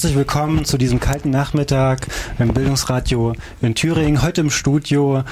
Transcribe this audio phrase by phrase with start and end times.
[0.00, 2.06] Herzlich willkommen zu diesem kalten Nachmittag
[2.38, 4.22] im Bildungsradio in Thüringen.
[4.22, 5.24] Heute im Studio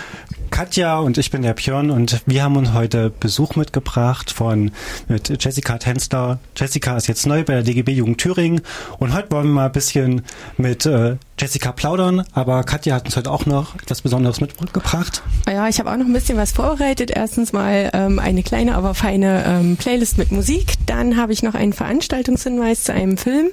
[0.51, 4.73] Katja und ich bin der Björn und wir haben uns heute Besuch mitgebracht von
[5.09, 6.39] mit Jessica Tensler.
[6.55, 8.61] Jessica ist jetzt neu bei der DGB Jugend Thüringen
[8.99, 10.21] und heute wollen wir mal ein bisschen
[10.59, 15.23] mit äh, Jessica plaudern, aber Katja hat uns heute auch noch etwas Besonderes mitgebracht.
[15.49, 17.11] Ja, ich habe auch noch ein bisschen was vorbereitet.
[17.11, 20.75] Erstens mal ähm, eine kleine, aber feine ähm, Playlist mit Musik.
[20.87, 23.51] Dann habe ich noch einen Veranstaltungshinweis zu einem Film,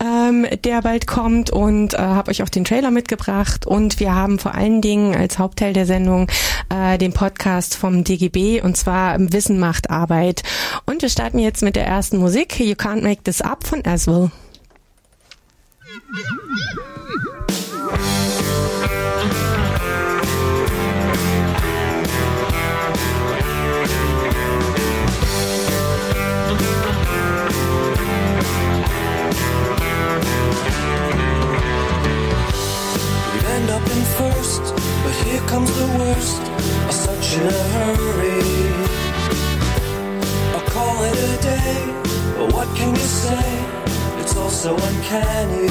[0.00, 3.66] ähm, der bald kommt und äh, habe euch auch den Trailer mitgebracht.
[3.66, 6.28] Und wir haben vor allen Dingen als Hauptteil der Sendung
[6.70, 10.42] äh, den Podcast vom DGB und zwar Wissen macht Arbeit.
[10.86, 12.58] Und wir starten jetzt mit der ersten Musik.
[12.58, 14.30] You Can't Make This Up von Aswell.
[33.68, 34.62] End up in first,
[35.04, 36.40] but here comes the worst.
[36.84, 38.42] I'm such in a hurry.
[40.54, 41.74] I'll call it a day,
[42.36, 43.48] but what can you say?
[44.20, 45.68] It's all so uncanny.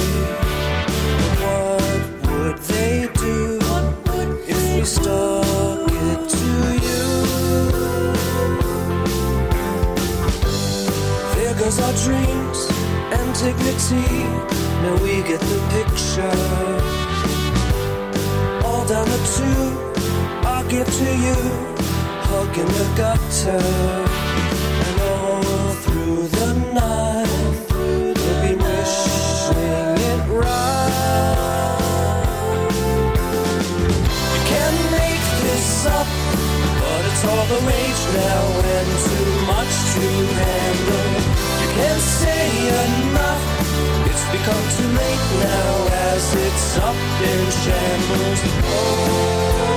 [1.41, 3.59] What would they do
[4.47, 6.47] if we stuck it to
[6.87, 7.05] you?
[11.35, 12.59] There goes our dreams
[13.15, 14.23] and dignity.
[14.83, 16.66] Now we get the picture
[20.69, 21.35] give to you,
[22.27, 23.63] hug in the gutter,
[24.85, 27.27] and all through the night
[27.71, 28.13] we'll
[28.43, 31.07] be wishing it right.
[34.33, 36.07] You can make this up,
[36.81, 38.43] but it's all the rage now
[38.75, 40.07] and too much to
[40.43, 41.11] handle.
[41.61, 42.43] You can't say
[42.83, 43.43] enough.
[44.09, 45.71] It's become too late now
[46.11, 46.99] as it's up
[47.31, 48.41] in shambles.
[48.67, 49.76] Oh.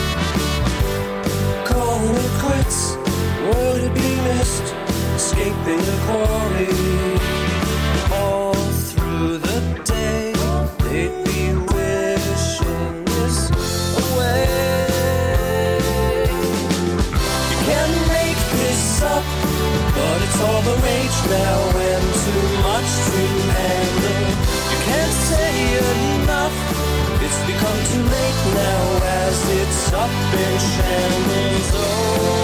[8.13, 10.33] All through the day,
[10.83, 11.41] they'd be
[11.73, 13.49] wishing this
[14.03, 14.45] away.
[17.49, 19.23] You can make this up,
[19.95, 21.59] but it's all the rage now
[21.89, 23.21] and too much to
[23.55, 24.29] handle.
[24.71, 25.53] You can't say
[26.21, 26.55] enough.
[27.25, 28.83] It's become too late now
[29.25, 30.13] as it's up
[30.45, 31.67] in shambles.
[31.73, 32.40] Oh,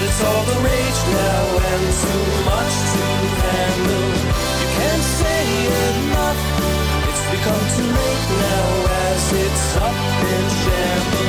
[0.00, 3.04] but it's all the rage now and too much to
[3.44, 4.08] handle.
[4.60, 5.44] You can't say
[5.90, 6.40] enough.
[7.08, 8.68] It's become too late now
[9.08, 9.96] as it's up
[10.32, 11.19] in shambles.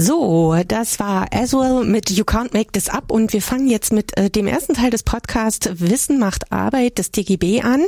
[0.00, 4.16] So, das war Aswell mit You Can't Make This Up und wir fangen jetzt mit
[4.16, 7.84] äh, dem ersten Teil des Podcasts Wissen macht Arbeit des DGB an.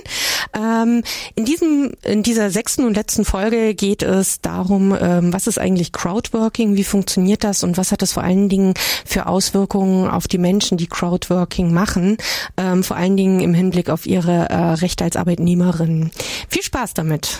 [0.53, 1.04] Ähm,
[1.36, 5.92] in diesem, in dieser sechsten und letzten Folge geht es darum, ähm, was ist eigentlich
[5.92, 8.74] Crowdworking, wie funktioniert das und was hat es vor allen Dingen
[9.06, 12.16] für Auswirkungen auf die Menschen, die Crowdworking machen,
[12.56, 16.10] ähm, vor allen Dingen im Hinblick auf ihre äh, Rechte als Arbeitnehmerin.
[16.48, 17.39] Viel Spaß damit.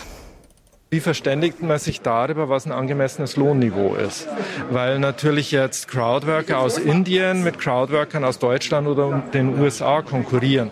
[0.93, 4.27] Wie verständigt man sich darüber, was ein angemessenes Lohnniveau ist?
[4.71, 10.69] Weil natürlich jetzt Crowdworker aus Indien mit Crowdworkern aus Deutschland oder den USA konkurrieren.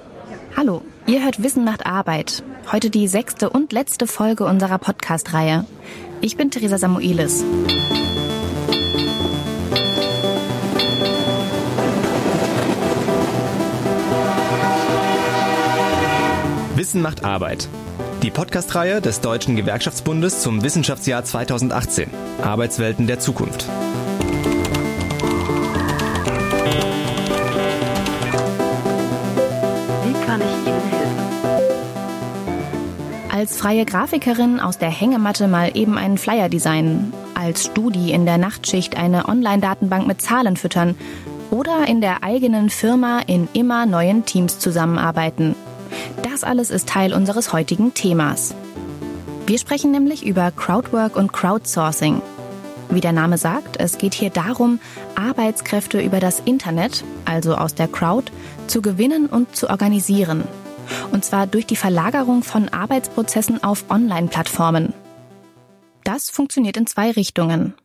[0.57, 2.43] Hallo, ihr hört Wissen macht Arbeit.
[2.69, 5.63] Heute die sechste und letzte Folge unserer Podcast-Reihe.
[6.19, 7.45] Ich bin Theresa Samuelis.
[16.75, 17.69] Wissen macht Arbeit.
[18.21, 22.09] Die Podcast-Reihe des Deutschen Gewerkschaftsbundes zum Wissenschaftsjahr 2018.
[22.43, 23.65] Arbeitswelten der Zukunft.
[30.03, 31.17] Wie kann ich Ihnen helfen?
[33.31, 38.37] Als freie Grafikerin aus der Hängematte mal eben einen Flyer designen, als Studi in der
[38.37, 40.97] Nachtschicht eine Online-Datenbank mit Zahlen füttern
[41.51, 45.55] oder in der eigenen Firma in immer neuen Teams zusammenarbeiten.
[46.23, 48.55] Das alles ist Teil unseres heutigen Themas.
[49.45, 52.21] Wir sprechen nämlich über Crowdwork und Crowdsourcing.
[52.89, 54.79] Wie der Name sagt, es geht hier darum,
[55.15, 58.31] Arbeitskräfte über das Internet, also aus der Crowd,
[58.67, 60.43] zu gewinnen und zu organisieren.
[61.11, 64.93] Und zwar durch die Verlagerung von Arbeitsprozessen auf Online-Plattformen.
[66.03, 67.75] Das funktioniert in zwei Richtungen.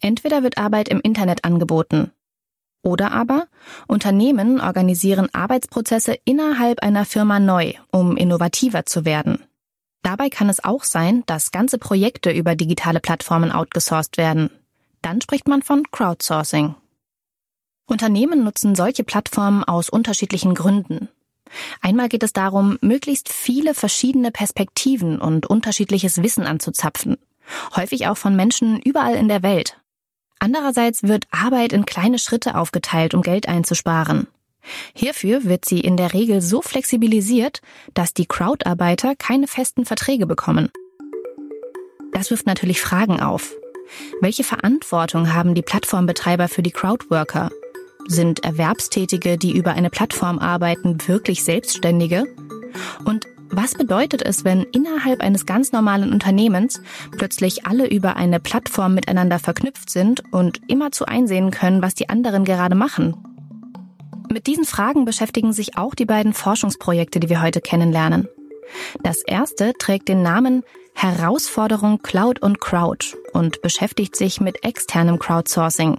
[0.00, 2.10] Entweder wird Arbeit im Internet angeboten.
[2.82, 3.46] Oder aber
[3.86, 9.38] Unternehmen organisieren Arbeitsprozesse innerhalb einer Firma neu, um innovativer zu werden.
[10.02, 14.50] Dabei kann es auch sein, dass ganze Projekte über digitale Plattformen outgesourced werden.
[15.00, 16.74] Dann spricht man von Crowdsourcing.
[17.86, 21.08] Unternehmen nutzen solche Plattformen aus unterschiedlichen Gründen.
[21.80, 27.18] Einmal geht es darum, möglichst viele verschiedene Perspektiven und unterschiedliches Wissen anzuzapfen,
[27.76, 29.81] häufig auch von Menschen überall in der Welt.
[30.42, 34.26] Andererseits wird Arbeit in kleine Schritte aufgeteilt, um Geld einzusparen.
[34.92, 37.60] Hierfür wird sie in der Regel so flexibilisiert,
[37.94, 40.70] dass die Crowd-Arbeiter keine festen Verträge bekommen.
[42.12, 43.52] Das wirft natürlich Fragen auf.
[44.20, 47.52] Welche Verantwortung haben die Plattformbetreiber für die Crowdworker?
[48.08, 52.24] Sind Erwerbstätige, die über eine Plattform arbeiten, wirklich Selbstständige?
[53.04, 56.80] Und was bedeutet es, wenn innerhalb eines ganz normalen Unternehmens
[57.16, 62.44] plötzlich alle über eine Plattform miteinander verknüpft sind und immerzu einsehen können, was die anderen
[62.44, 63.14] gerade machen?
[64.32, 68.26] Mit diesen Fragen beschäftigen sich auch die beiden Forschungsprojekte, die wir heute kennenlernen.
[69.02, 70.62] Das erste trägt den Namen
[70.94, 75.98] Herausforderung Cloud und Crowd und beschäftigt sich mit externem Crowdsourcing.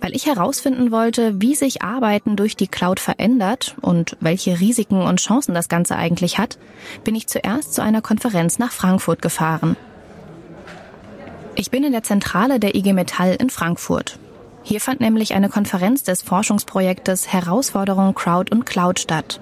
[0.00, 5.20] Weil ich herausfinden wollte, wie sich Arbeiten durch die Cloud verändert und welche Risiken und
[5.20, 6.58] Chancen das Ganze eigentlich hat,
[7.04, 9.76] bin ich zuerst zu einer Konferenz nach Frankfurt gefahren.
[11.56, 14.18] Ich bin in der Zentrale der IG Metall in Frankfurt.
[14.62, 19.40] Hier fand nämlich eine Konferenz des Forschungsprojektes Herausforderung Crowd und Cloud statt.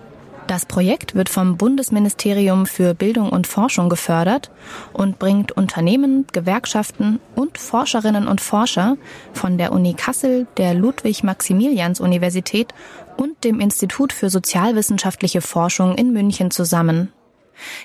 [0.52, 4.50] Das Projekt wird vom Bundesministerium für Bildung und Forschung gefördert
[4.93, 8.99] und bringt Unternehmen, Gewerkschaften und Forscherinnen und Forscher
[9.32, 12.75] von der Uni Kassel, der Ludwig-Maximilians-Universität
[13.16, 17.10] und dem Institut für sozialwissenschaftliche Forschung in München zusammen.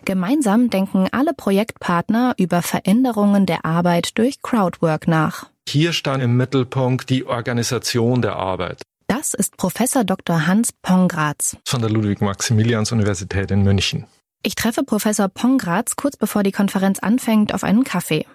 [0.04, 5.46] Gemeinsam denken alle Projektpartner über Veränderungen der Arbeit durch Crowdwork nach.
[5.70, 8.82] Hier stand im Mittelpunkt die Organisation der Arbeit.
[9.18, 10.46] Das ist Professor Dr.
[10.46, 14.06] Hans Pongratz von der Ludwig-Maximilians-Universität in München.
[14.44, 18.28] Ich treffe Professor Pongratz kurz bevor die Konferenz anfängt auf einen Kaffee.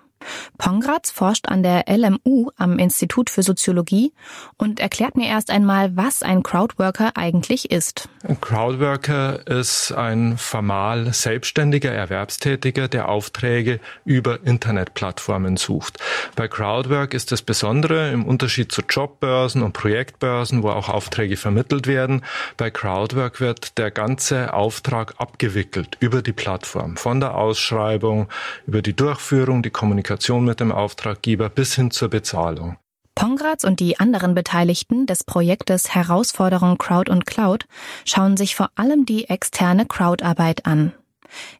[0.58, 4.12] Pongratz forscht an der LMU am Institut für Soziologie
[4.56, 8.08] und erklärt mir erst einmal, was ein Crowdworker eigentlich ist.
[8.26, 15.98] Ein Crowdworker ist ein formal selbstständiger Erwerbstätiger, der Aufträge über Internetplattformen sucht.
[16.36, 21.86] Bei Crowdwork ist das Besondere im Unterschied zu Jobbörsen und Projektbörsen, wo auch Aufträge vermittelt
[21.86, 22.24] werden.
[22.56, 28.28] Bei Crowdwork wird der ganze Auftrag abgewickelt über die Plattform, von der Ausschreibung
[28.66, 32.76] über die Durchführung, die Kommunikation Kommunikation mit dem Auftraggeber bis hin zur Bezahlung.
[33.14, 37.66] Pongratz und die anderen Beteiligten des Projektes Herausforderung Crowd und Cloud
[38.04, 40.92] schauen sich vor allem die externe Crowdarbeit an.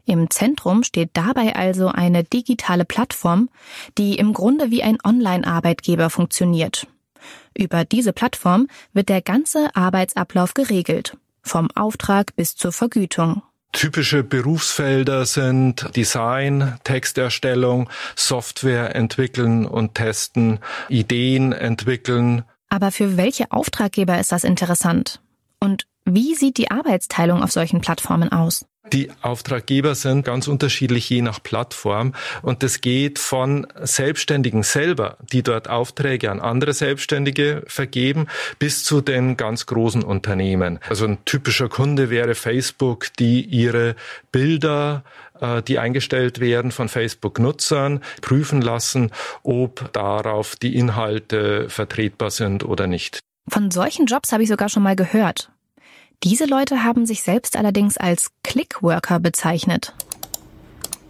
[0.05, 3.49] Im Zentrum steht dabei also eine digitale Plattform,
[3.97, 6.87] die im Grunde wie ein Online-Arbeitgeber funktioniert.
[7.57, 13.43] Über diese Plattform wird der ganze Arbeitsablauf geregelt, vom Auftrag bis zur Vergütung.
[13.73, 22.45] Typische Berufsfelder sind Design, Texterstellung, Software entwickeln und testen, Ideen entwickeln.
[22.69, 25.21] Aber für welche Auftraggeber ist das interessant?
[25.59, 28.65] Und wie sieht die Arbeitsteilung auf solchen Plattformen aus?
[28.93, 35.43] Die Auftraggeber sind ganz unterschiedlich je nach Plattform und das geht von Selbstständigen selber, die
[35.43, 38.27] dort Aufträge an andere Selbstständige vergeben,
[38.59, 40.79] bis zu den ganz großen Unternehmen.
[40.89, 43.97] Also ein typischer Kunde wäre Facebook, die ihre
[44.31, 45.05] Bilder
[45.41, 49.11] äh, die eingestellt werden von Facebook-Nutzern, prüfen lassen,
[49.43, 53.21] ob darauf die Inhalte vertretbar sind oder nicht.
[53.49, 55.51] Von solchen Jobs habe ich sogar schon mal gehört.
[56.25, 59.93] Diese Leute haben sich selbst allerdings als Clickworker bezeichnet.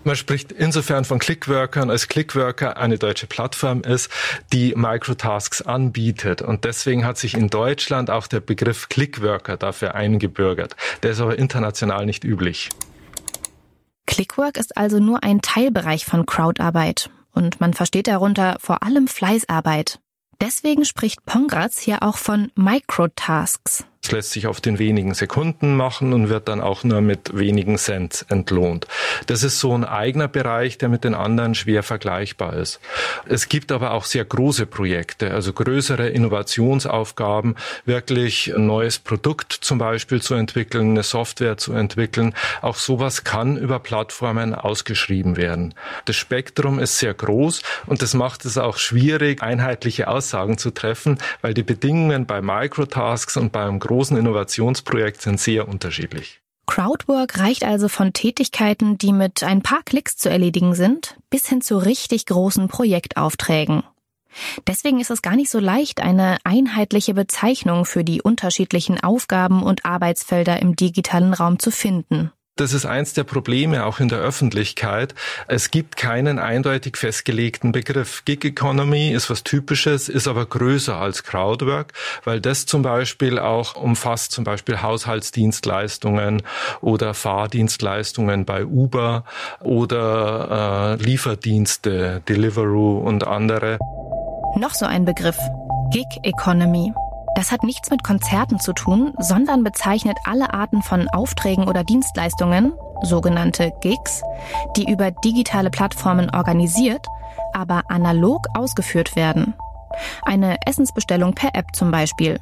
[0.04, 4.10] Man spricht insofern von Clickworkern, als Clickworker eine deutsche Plattform ist,
[4.52, 6.42] die Microtasks anbietet.
[6.42, 10.74] Und deswegen hat sich in Deutschland auch der Begriff Clickworker dafür eingebürgert.
[11.02, 12.70] Der ist aber international nicht üblich.
[14.06, 20.00] Clickwork ist also nur ein Teilbereich von Crowdarbeit und man versteht darunter vor allem Fleißarbeit.
[20.40, 23.84] Deswegen spricht Pongratz hier auch von Microtasks.
[24.04, 27.78] Es lässt sich auf den wenigen Sekunden machen und wird dann auch nur mit wenigen
[27.78, 28.88] Cent entlohnt.
[29.26, 32.80] Das ist so ein eigener Bereich, der mit den anderen schwer vergleichbar ist.
[33.26, 37.54] Es gibt aber auch sehr große Projekte, also größere Innovationsaufgaben,
[37.84, 42.34] wirklich ein neues Produkt zum Beispiel zu entwickeln, eine Software zu entwickeln.
[42.60, 45.74] Auch sowas kann über Plattformen ausgeschrieben werden.
[46.06, 51.18] Das Spektrum ist sehr groß und das macht es auch schwierig, einheitliche Aussagen zu treffen,
[51.40, 56.40] weil die Bedingungen bei Microtasks und beim großen Innovationsprojekt sind sehr unterschiedlich.
[56.66, 61.60] Crowdwork reicht also von Tätigkeiten, die mit ein paar Klicks zu erledigen sind, bis hin
[61.60, 63.82] zu richtig großen Projektaufträgen.
[64.66, 69.84] Deswegen ist es gar nicht so leicht, eine einheitliche Bezeichnung für die unterschiedlichen Aufgaben und
[69.84, 72.32] Arbeitsfelder im digitalen Raum zu finden.
[72.56, 75.14] Das ist eins der Probleme auch in der Öffentlichkeit.
[75.48, 78.26] Es gibt keinen eindeutig festgelegten Begriff.
[78.26, 81.94] Gig Economy ist was Typisches, ist aber größer als Crowdwork,
[82.24, 86.42] weil das zum Beispiel auch umfasst zum Beispiel Haushaltsdienstleistungen
[86.82, 89.24] oder Fahrdienstleistungen bei Uber
[89.60, 93.78] oder äh, Lieferdienste, Deliveroo und andere.
[94.58, 95.38] Noch so ein Begriff.
[95.90, 96.92] Gig Economy.
[97.34, 102.74] Das hat nichts mit Konzerten zu tun, sondern bezeichnet alle Arten von Aufträgen oder Dienstleistungen,
[103.02, 104.22] sogenannte Gigs,
[104.76, 107.06] die über digitale Plattformen organisiert,
[107.54, 109.54] aber analog ausgeführt werden.
[110.22, 112.38] Eine Essensbestellung per App zum Beispiel.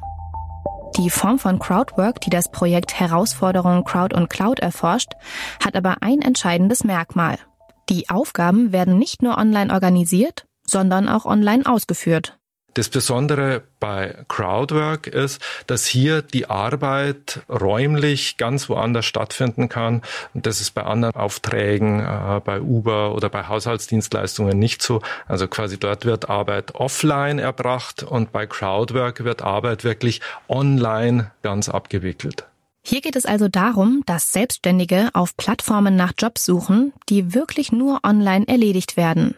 [0.97, 5.13] Die Form von Crowdwork, die das Projekt Herausforderungen Crowd und Cloud erforscht,
[5.63, 7.37] hat aber ein entscheidendes Merkmal.
[7.89, 12.40] Die Aufgaben werden nicht nur online organisiert, sondern auch online ausgeführt.
[12.73, 20.01] Das Besondere bei Crowdwork ist, dass hier die Arbeit räumlich ganz woanders stattfinden kann.
[20.33, 25.01] Und das ist bei anderen Aufträgen, äh, bei Uber oder bei Haushaltsdienstleistungen nicht so.
[25.27, 31.67] Also quasi dort wird Arbeit offline erbracht und bei Crowdwork wird Arbeit wirklich online ganz
[31.67, 32.45] abgewickelt.
[32.83, 37.99] Hier geht es also darum, dass Selbstständige auf Plattformen nach Jobs suchen, die wirklich nur
[38.03, 39.35] online erledigt werden.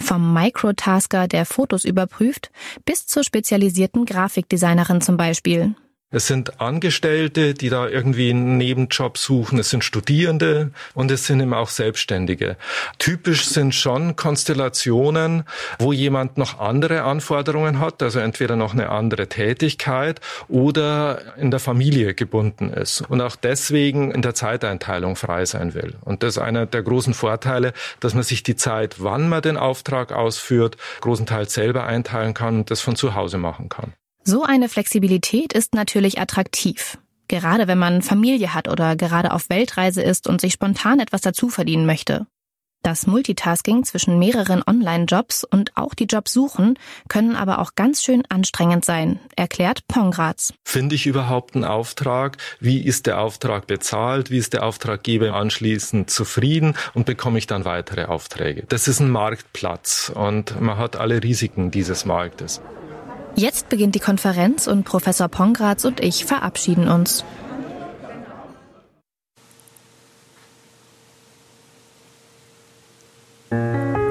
[0.00, 2.50] Vom Microtasker, der Fotos überprüft,
[2.84, 5.74] bis zur spezialisierten Grafikdesignerin zum Beispiel.
[6.16, 9.58] Es sind Angestellte, die da irgendwie einen Nebenjob suchen.
[9.58, 12.56] Es sind Studierende und es sind eben auch Selbstständige.
[12.98, 15.44] Typisch sind schon Konstellationen,
[15.78, 21.60] wo jemand noch andere Anforderungen hat, also entweder noch eine andere Tätigkeit oder in der
[21.60, 25.96] Familie gebunden ist und auch deswegen in der Zeiteinteilung frei sein will.
[26.00, 29.58] Und das ist einer der großen Vorteile, dass man sich die Zeit, wann man den
[29.58, 33.92] Auftrag ausführt, großenteils selber einteilen kann und das von zu Hause machen kann.
[34.28, 36.98] So eine Flexibilität ist natürlich attraktiv.
[37.28, 41.48] Gerade wenn man Familie hat oder gerade auf Weltreise ist und sich spontan etwas dazu
[41.48, 42.26] verdienen möchte.
[42.82, 46.76] Das Multitasking zwischen mehreren Online-Jobs und auch die Jobs suchen
[47.08, 50.52] können aber auch ganz schön anstrengend sein, erklärt Pongratz.
[50.64, 52.36] Finde ich überhaupt einen Auftrag?
[52.58, 54.32] Wie ist der Auftrag bezahlt?
[54.32, 56.74] Wie ist der Auftraggeber anschließend zufrieden?
[56.94, 58.64] Und bekomme ich dann weitere Aufträge?
[58.68, 62.60] Das ist ein Marktplatz und man hat alle Risiken dieses Marktes.
[63.36, 67.22] Jetzt beginnt die Konferenz und Professor Pongratz und ich verabschieden uns.
[73.50, 74.05] Musik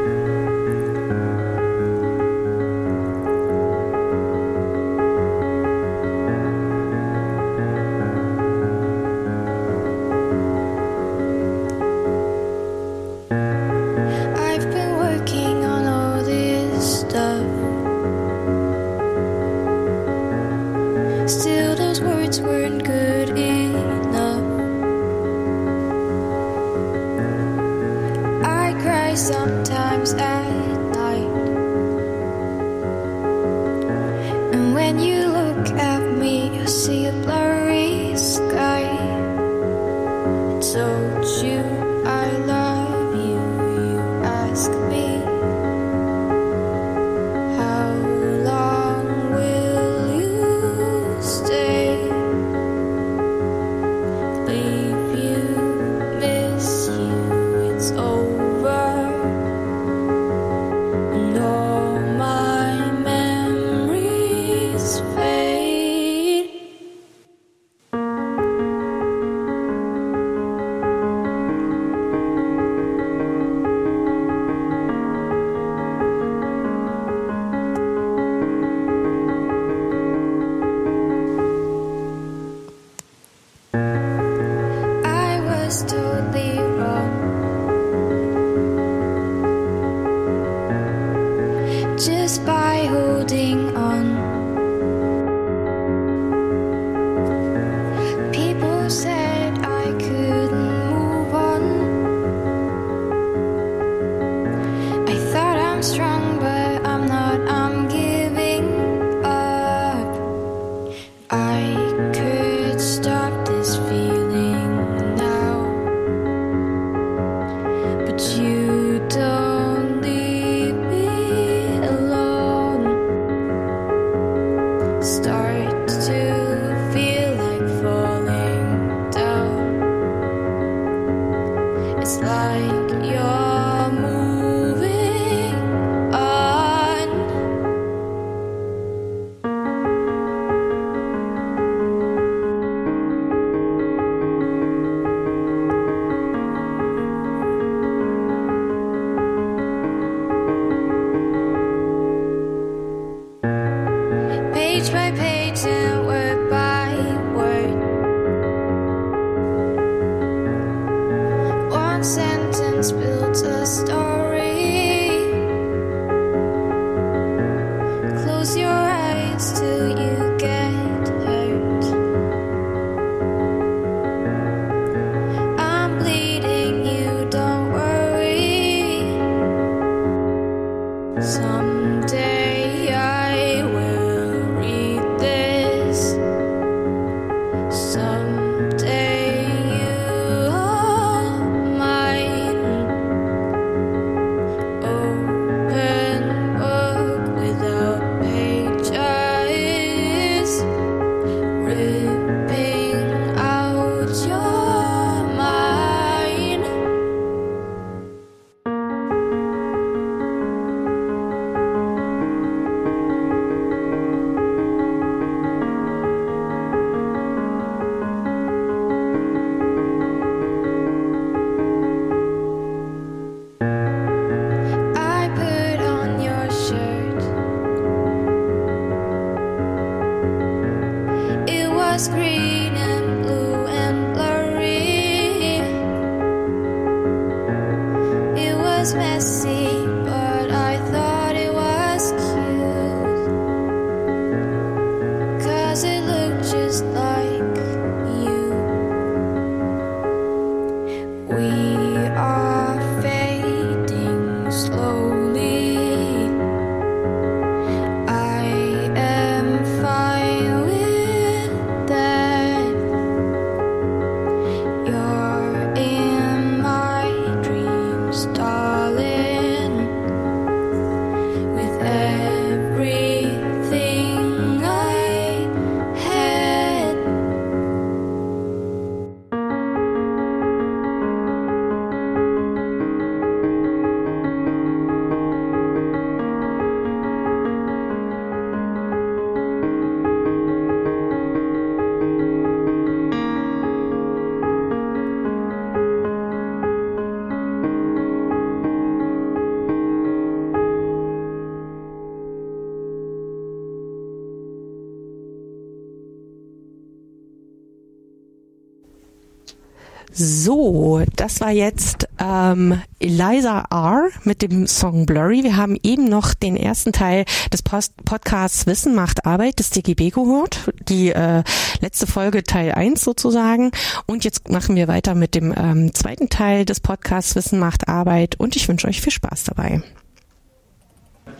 [310.45, 314.09] So, das war jetzt ähm, Eliza R.
[314.25, 315.43] mit dem Song Blurry.
[315.43, 320.11] Wir haben eben noch den ersten Teil des Post Podcasts Wissen macht Arbeit des DGB
[320.11, 320.71] gehört.
[320.87, 321.41] Die äh,
[321.81, 323.71] letzte Folge Teil 1 sozusagen.
[324.05, 328.39] Und jetzt machen wir weiter mit dem ähm, zweiten Teil des Podcasts Wissen macht Arbeit.
[328.39, 329.81] Und ich wünsche euch viel Spaß dabei.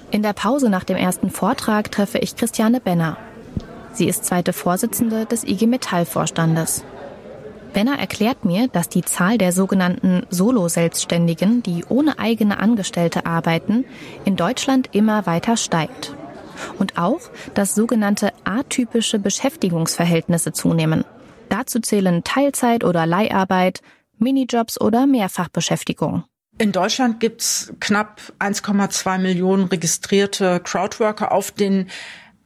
[0.09, 3.17] In der Pause nach dem ersten Vortrag treffe ich Christiane Benner.
[3.93, 6.83] Sie ist zweite Vorsitzende des IG Metall Vorstandes.
[7.75, 13.83] Benner erklärt mir, dass die Zahl der sogenannten Solo-Selbstständigen, die ohne eigene Angestellte arbeiten,
[14.23, 16.15] in Deutschland immer weiter steigt.
[16.79, 17.19] Und auch,
[17.53, 21.03] dass sogenannte atypische Beschäftigungsverhältnisse zunehmen.
[21.49, 23.81] Dazu zählen Teilzeit oder Leiharbeit,
[24.17, 26.23] Minijobs oder Mehrfachbeschäftigung.
[26.57, 31.89] In Deutschland gibt's knapp 1,2 Millionen registrierte Crowdworker auf den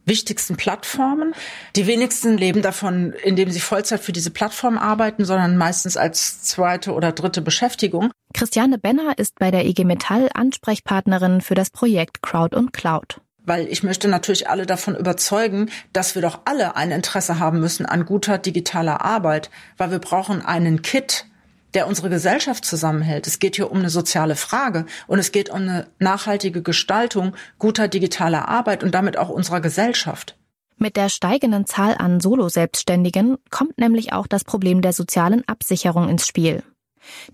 [0.09, 1.33] wichtigsten Plattformen.
[1.77, 6.93] Die wenigsten leben davon, indem sie Vollzeit für diese Plattform arbeiten, sondern meistens als zweite
[6.93, 8.11] oder dritte Beschäftigung.
[8.33, 13.21] Christiane Benner ist bei der IG Metall Ansprechpartnerin für das Projekt Crowd und Cloud.
[13.45, 17.85] Weil ich möchte natürlich alle davon überzeugen, dass wir doch alle ein Interesse haben müssen
[17.85, 21.25] an guter digitaler Arbeit, weil wir brauchen einen Kit,
[21.73, 23.27] der unsere Gesellschaft zusammenhält.
[23.27, 27.87] Es geht hier um eine soziale Frage und es geht um eine nachhaltige Gestaltung guter
[27.87, 30.35] digitaler Arbeit und damit auch unserer Gesellschaft.
[30.77, 36.25] Mit der steigenden Zahl an Solo-Selbstständigen kommt nämlich auch das Problem der sozialen Absicherung ins
[36.25, 36.63] Spiel.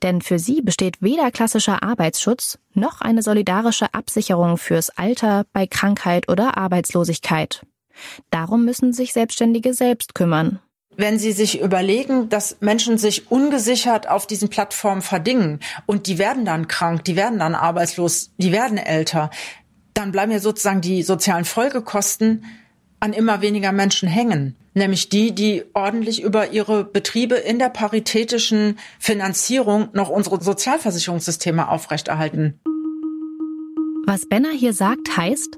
[0.02, 6.30] Denn für sie besteht weder klassischer Arbeitsschutz noch eine solidarische Absicherung fürs Alter, bei Krankheit
[6.30, 7.66] oder Arbeitslosigkeit.
[8.30, 10.60] Darum müssen sich Selbstständige selbst kümmern
[10.98, 16.46] wenn Sie sich überlegen, dass Menschen sich ungesichert auf diesen Plattformen verdingen und die werden
[16.46, 19.30] dann krank, die werden dann arbeitslos, die werden älter,
[19.94, 22.46] dann bleiben ja sozusagen die sozialen Folgekosten
[23.00, 24.56] an immer weniger Menschen hängen.
[24.74, 32.60] Nämlich die, die ordentlich über ihre Betriebe in der paritätischen Finanzierung noch unsere Sozialversicherungssysteme aufrechterhalten.
[34.06, 35.58] Was Benner hier sagt, heißt,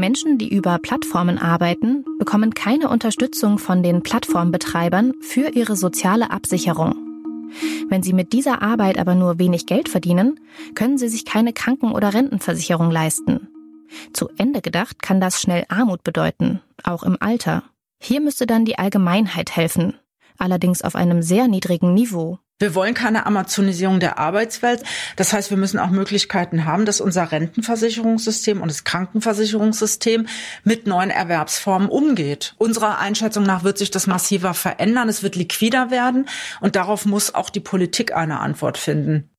[0.00, 6.96] Menschen, die über Plattformen arbeiten, bekommen keine Unterstützung von den Plattformbetreibern für ihre soziale Absicherung.
[7.88, 10.40] Wenn sie mit dieser Arbeit aber nur wenig Geld verdienen,
[10.74, 13.48] können sie sich keine Kranken- oder Rentenversicherung leisten.
[14.12, 17.64] Zu Ende gedacht kann das schnell Armut bedeuten, auch im Alter.
[18.00, 19.94] Hier müsste dann die Allgemeinheit helfen,
[20.38, 22.38] allerdings auf einem sehr niedrigen Niveau.
[22.60, 24.82] Wir wollen keine Amazonisierung der Arbeitswelt.
[25.16, 30.26] Das heißt, wir müssen auch Möglichkeiten haben, dass unser Rentenversicherungssystem und das Krankenversicherungssystem
[30.62, 32.54] mit neuen Erwerbsformen umgeht.
[32.58, 35.08] Unserer Einschätzung nach wird sich das massiver verändern.
[35.08, 36.28] Es wird liquider werden.
[36.60, 39.30] Und darauf muss auch die Politik eine Antwort finden.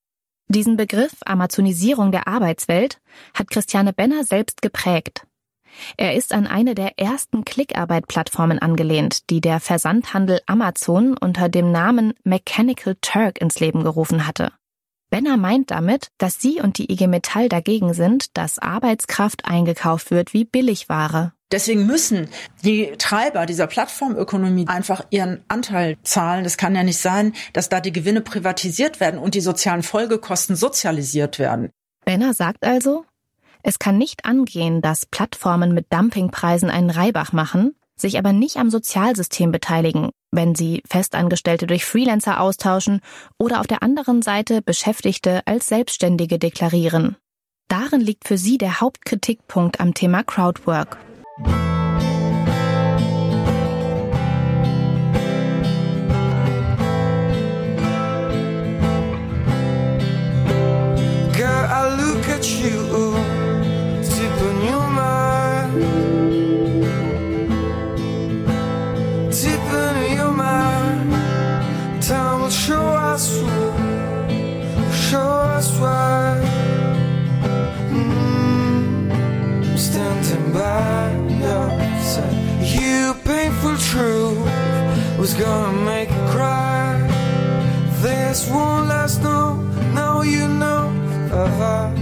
[0.48, 3.00] Diesen Begriff Amazonisierung der Arbeitswelt
[3.36, 5.28] hat Christiane Benner selbst geprägt.
[5.98, 12.14] Er ist an eine der ersten Klickarbeit-Plattformen angelehnt, die der Versandhandel Amazon unter dem Namen
[12.24, 14.52] Mechanical Turk ins Leben gerufen hatte.
[15.10, 20.34] Benner meint damit, dass sie und die IG Metall dagegen sind, dass Arbeitskraft eingekauft wird
[20.34, 21.34] wie Billigware.
[21.52, 22.30] Deswegen müssen
[22.64, 26.46] die Treiber dieser Plattformökonomie einfach ihren Anteil zahlen.
[26.46, 30.56] Das kann ja nicht sein, dass da die Gewinne privatisiert werden und die sozialen Folgekosten
[30.56, 31.72] sozialisiert werden.
[32.06, 33.06] Benner sagt also,
[33.64, 38.70] es kann nicht angehen, dass Plattformen mit Dumpingpreisen einen Reibach machen, sich aber nicht am
[38.70, 43.02] Sozialsystem beteiligen, wenn sie Festangestellte durch Freelancer austauschen
[43.38, 47.16] oder auf der anderen Seite Beschäftigte als Selbstständige deklarieren.
[47.68, 50.98] Darin liegt für sie der Hauptkritikpunkt am Thema Crowdwork.
[85.22, 86.98] Was gonna make you cry.
[88.02, 89.54] This won't last, no,
[89.94, 90.90] now you know.
[91.32, 91.94] Uh,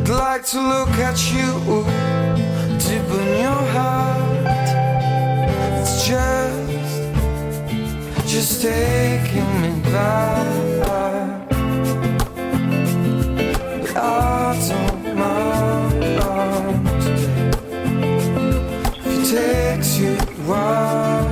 [0.00, 1.84] I'd like to look at you
[2.84, 4.46] deep in your heart.
[5.78, 6.66] It's just,
[8.26, 10.46] just taking me back.
[13.78, 14.08] But I
[14.68, 15.73] don't mind
[19.34, 20.14] takes you
[20.46, 21.24] while,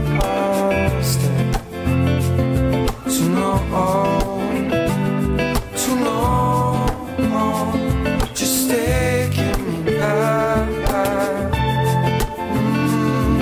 [3.04, 3.58] to know.
[5.82, 7.72] To know,
[8.34, 10.68] just taking me back.
[12.58, 13.40] Mm,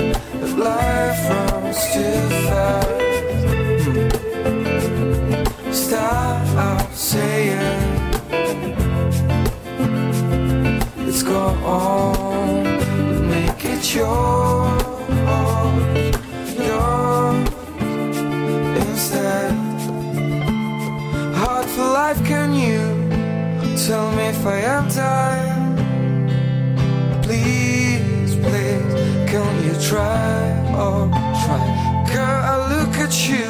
[0.57, 3.01] life runs too fast.
[5.83, 7.79] Stop saying
[11.07, 12.63] it's gone.
[13.29, 14.30] Make it yours,
[22.01, 22.81] life, can you
[23.85, 25.77] tell me if I am tired?
[27.25, 28.91] Please, please,
[29.31, 30.35] can you try?
[30.83, 31.01] Oh,
[31.43, 31.61] try.
[32.13, 33.49] Girl, I look at you,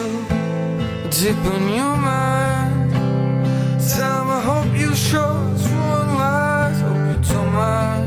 [1.17, 2.91] deep in your mind.
[3.93, 8.05] Tell me, hope you show us one lies, hope you don't mind.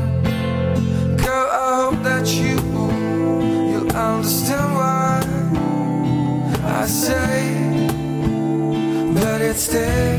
[1.23, 2.57] Girl, I hope that you,
[3.69, 5.11] you'll understand why
[6.81, 7.65] I say
[9.15, 10.14] but it's taking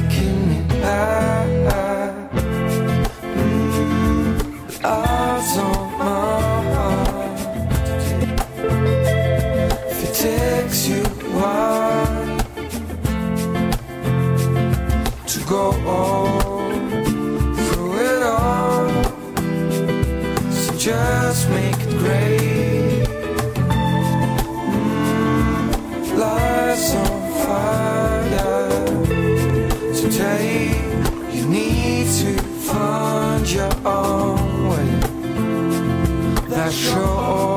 [36.70, 37.56] special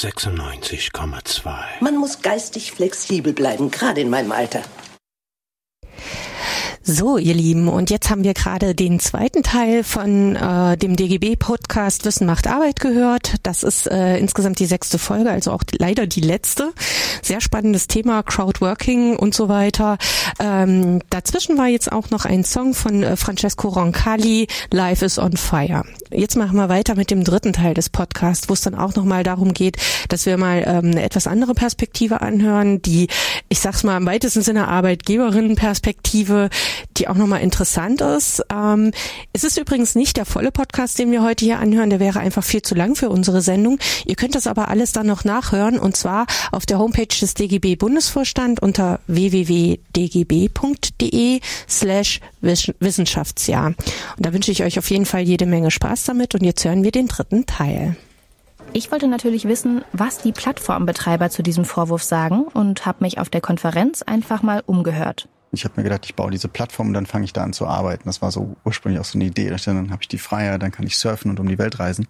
[0.00, 1.52] 96,2.
[1.80, 4.62] Man muss geistig flexibel bleiben, gerade in meinem Alter.
[6.92, 12.04] So, ihr Lieben, und jetzt haben wir gerade den zweiten Teil von äh, dem DGB-Podcast
[12.04, 13.34] Wissen macht Arbeit gehört.
[13.44, 16.72] Das ist äh, insgesamt die sechste Folge, also auch leider die letzte.
[17.22, 19.98] Sehr spannendes Thema, Crowdworking und so weiter.
[20.40, 25.36] Ähm, dazwischen war jetzt auch noch ein Song von äh, Francesco Roncalli, Life is on
[25.36, 25.84] Fire.
[26.10, 29.22] Jetzt machen wir weiter mit dem dritten Teil des Podcasts, wo es dann auch nochmal
[29.22, 29.76] darum geht,
[30.08, 33.06] dass wir mal ähm, eine etwas andere Perspektive anhören, die,
[33.48, 36.50] ich sag's mal im weitesten Sinne Arbeitgeberinnenperspektive,
[36.96, 38.42] die auch nochmal interessant ist.
[38.52, 38.92] Ähm,
[39.32, 42.44] es ist übrigens nicht der volle Podcast, den wir heute hier anhören, der wäre einfach
[42.44, 43.78] viel zu lang für unsere Sendung.
[44.06, 47.76] Ihr könnt das aber alles dann noch nachhören und zwar auf der Homepage des DGB
[47.76, 49.80] Bundesvorstand unter www.dgb.de
[51.68, 53.66] slash Wissenschaftsjahr.
[53.66, 53.76] Und
[54.18, 56.90] da wünsche ich euch auf jeden Fall jede Menge Spaß damit und jetzt hören wir
[56.90, 57.96] den dritten Teil.
[58.72, 63.28] Ich wollte natürlich wissen, was die Plattformbetreiber zu diesem Vorwurf sagen und habe mich auf
[63.28, 65.28] der Konferenz einfach mal umgehört.
[65.52, 67.66] Ich habe mir gedacht, ich baue diese Plattform und dann fange ich da an zu
[67.66, 68.04] arbeiten.
[68.06, 69.54] Das war so ursprünglich auch so eine Idee.
[69.64, 72.06] Dann habe ich die Freiheit, dann kann ich surfen und um die Welt reisen.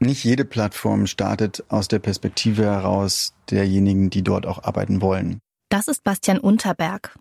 [0.00, 5.38] Nicht jede Plattform startet aus der Perspektive heraus derjenigen, die dort auch arbeiten wollen.
[5.68, 7.16] Das ist Bastian Unterberg.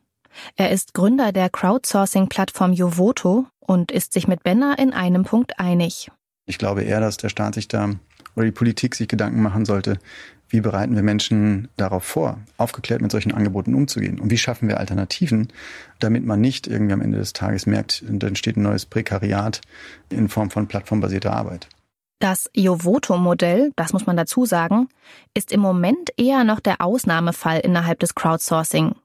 [0.56, 6.10] Er ist Gründer der Crowdsourcing-Plattform Jovoto und ist sich mit Benner in einem Punkt einig.
[6.46, 7.92] Ich glaube eher, dass der Staat sich da
[8.36, 10.00] oder die Politik sich Gedanken machen sollte,
[10.50, 14.20] wie bereiten wir Menschen darauf vor, aufgeklärt mit solchen Angeboten umzugehen?
[14.20, 15.50] Und wie schaffen wir Alternativen,
[16.00, 19.62] damit man nicht irgendwie am Ende des Tages merkt, dann entsteht ein neues Prekariat
[20.10, 21.70] in Form von plattformbasierter Arbeit?
[22.20, 24.90] Das Jovoto-Modell, das muss man dazu sagen,
[25.34, 28.96] ist im Moment eher noch der Ausnahmefall innerhalb des Crowdsourcing.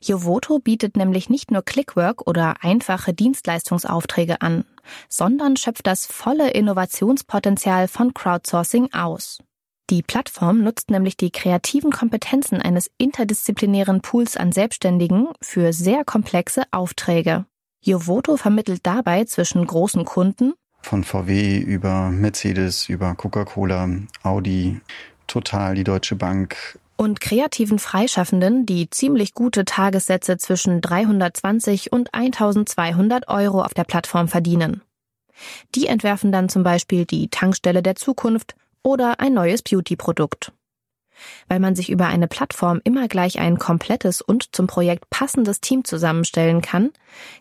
[0.00, 4.64] Jovoto bietet nämlich nicht nur Clickwork oder einfache Dienstleistungsaufträge an,
[5.08, 9.38] sondern schöpft das volle Innovationspotenzial von Crowdsourcing aus.
[9.90, 16.62] Die Plattform nutzt nämlich die kreativen Kompetenzen eines interdisziplinären Pools an Selbstständigen für sehr komplexe
[16.70, 17.44] Aufträge.
[17.82, 23.88] Jovoto vermittelt dabei zwischen großen Kunden, Von VW über Mercedes, über Coca-Cola,
[24.22, 24.80] Audi,
[25.26, 33.28] Total, die Deutsche Bank, und kreativen Freischaffenden, die ziemlich gute Tagessätze zwischen 320 und 1200
[33.28, 34.82] Euro auf der Plattform verdienen.
[35.74, 40.52] Die entwerfen dann zum Beispiel die Tankstelle der Zukunft oder ein neues Beauty-Produkt.
[41.48, 45.84] Weil man sich über eine Plattform immer gleich ein komplettes und zum Projekt passendes Team
[45.84, 46.90] zusammenstellen kann,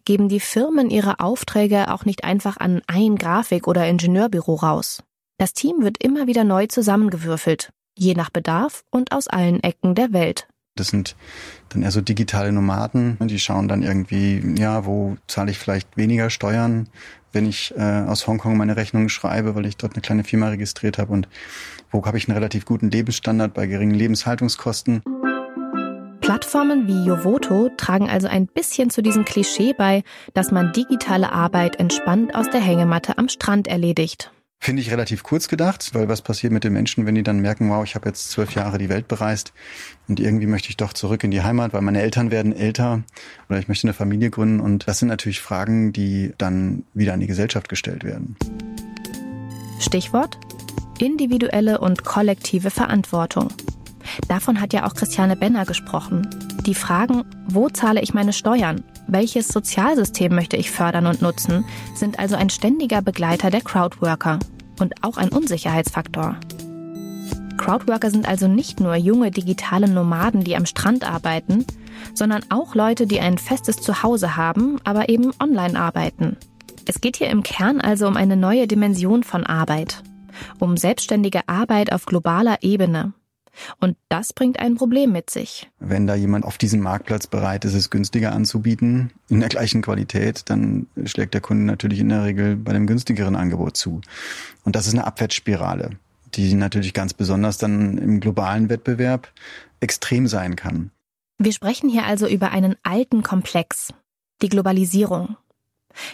[0.06, 5.04] geben die Firmen ihre Aufträge auch nicht einfach an ein Grafik- oder Ingenieurbüro raus.
[5.38, 10.14] Das Team wird immer wieder neu zusammengewürfelt, je nach Bedarf und aus allen Ecken der
[10.14, 10.48] Welt.
[10.76, 11.16] Das sind
[11.70, 13.18] dann eher so digitale Nomaden.
[13.22, 16.90] Die schauen dann irgendwie, ja, wo zahle ich vielleicht weniger Steuern,
[17.34, 20.98] wenn ich äh, aus Hongkong meine Rechnungen schreibe, weil ich dort eine kleine Firma registriert
[20.98, 21.28] habe und
[21.92, 25.02] wo habe ich einen relativ guten Lebensstandard bei geringen Lebenshaltungskosten.
[26.22, 31.80] Plattformen wie Jovoto tragen also ein bisschen zu diesem Klischee bei, dass man digitale Arbeit
[31.80, 34.32] entspannt aus der Hängematte am Strand erledigt.
[34.64, 37.70] Finde ich relativ kurz gedacht, weil was passiert mit den Menschen, wenn die dann merken,
[37.70, 39.52] wow, ich habe jetzt zwölf Jahre die Welt bereist
[40.08, 43.04] und irgendwie möchte ich doch zurück in die Heimat, weil meine Eltern werden älter
[43.50, 47.20] oder ich möchte eine Familie gründen und das sind natürlich Fragen, die dann wieder an
[47.20, 48.38] die Gesellschaft gestellt werden.
[49.82, 50.40] Stichwort
[50.98, 53.50] individuelle und kollektive Verantwortung.
[54.28, 56.28] Davon hat ja auch Christiane Benner gesprochen.
[56.66, 58.84] Die Fragen, wo zahle ich meine Steuern?
[59.08, 64.40] Welches Sozialsystem möchte ich fördern und nutzen, sind also ein ständiger Begleiter der Crowdworker
[64.80, 66.38] und auch ein Unsicherheitsfaktor.
[67.58, 71.66] Crowdworker sind also nicht nur junge digitale Nomaden, die am Strand arbeiten,
[72.14, 76.38] sondern auch Leute, die ein festes Zuhause haben, aber eben online arbeiten.
[76.86, 80.04] Es geht hier im Kern also um eine neue Dimension von Arbeit,
[80.60, 83.14] um selbstständige Arbeit auf globaler Ebene.
[83.80, 85.70] Und das bringt ein Problem mit sich.
[85.80, 90.50] Wenn da jemand auf diesem Marktplatz bereit ist, es günstiger anzubieten, in der gleichen Qualität,
[90.50, 94.02] dann schlägt der Kunde natürlich in der Regel bei dem günstigeren Angebot zu.
[94.64, 95.92] Und das ist eine Abwärtsspirale,
[96.34, 99.32] die natürlich ganz besonders dann im globalen Wettbewerb
[99.80, 100.92] extrem sein kann.
[101.38, 103.94] Wir sprechen hier also über einen alten Komplex,
[104.42, 105.36] die Globalisierung.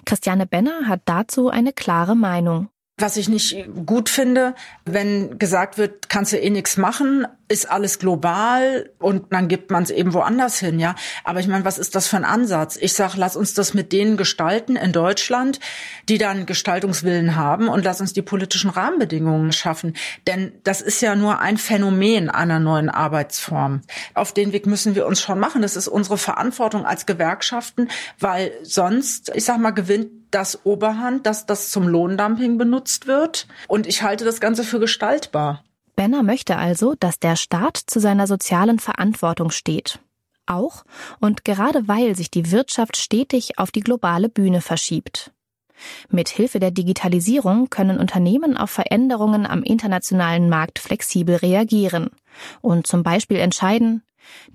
[0.06, 2.70] Christiane Benner hat dazu eine klare Meinung.
[3.00, 7.98] Was ich nicht gut finde, wenn gesagt wird, kannst du eh nichts machen, ist alles
[7.98, 10.96] global und dann gibt man es eben woanders hin, ja.
[11.24, 12.78] Aber ich meine, was ist das für ein Ansatz?
[12.80, 15.60] Ich sag, lass uns das mit denen gestalten in Deutschland,
[16.08, 19.96] die dann Gestaltungswillen haben und lass uns die politischen Rahmenbedingungen schaffen.
[20.28, 23.82] Denn das ist ja nur ein Phänomen einer neuen Arbeitsform.
[24.14, 25.64] Auf den Weg müssen wir uns schon machen.
[25.64, 31.48] Das ist unsere Verantwortung als Gewerkschaften, weil sonst, ich sag mal, gewinnt das Oberhand, dass
[31.48, 33.48] das zum Lohndumping benutzt wird.
[33.68, 35.64] Und ich halte das Ganze für gestaltbar.
[36.00, 40.00] Benner möchte also, dass der Staat zu seiner sozialen Verantwortung steht.
[40.46, 40.86] Auch
[41.20, 45.34] und gerade weil sich die Wirtschaft stetig auf die globale Bühne verschiebt.
[46.10, 52.12] Mit Hilfe der Digitalisierung können Unternehmen auf Veränderungen am internationalen Markt flexibel reagieren
[52.62, 54.02] und zum Beispiel entscheiden,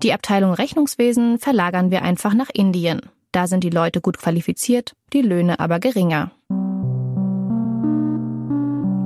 [0.01, 3.01] die Abteilung Rechnungswesen verlagern wir einfach nach Indien.
[3.31, 6.31] Da sind die Leute gut qualifiziert, die Löhne aber geringer.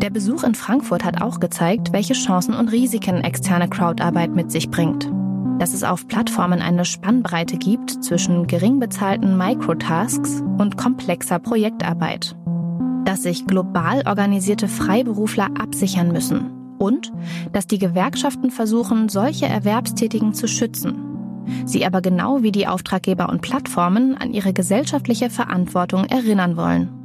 [0.02, 4.70] Der Besuch in Frankfurt hat auch gezeigt, welche Chancen und Risiken externe Crowdarbeit mit sich
[4.70, 5.12] bringt.
[5.60, 12.38] Dass es auf Plattformen eine Spannbreite gibt zwischen gering bezahlten Microtasks und komplexer Projektarbeit.
[13.04, 16.78] Dass sich global organisierte Freiberufler absichern müssen.
[16.78, 17.12] Und
[17.52, 21.06] dass die Gewerkschaften versuchen, solche Erwerbstätigen zu schützen
[21.66, 26.99] sie aber genau wie die Auftraggeber und Plattformen an ihre gesellschaftliche Verantwortung erinnern wollen.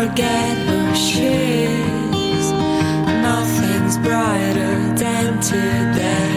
[0.00, 1.34] Forget who she
[2.34, 2.46] is.
[3.28, 6.34] Nothing's brighter than today.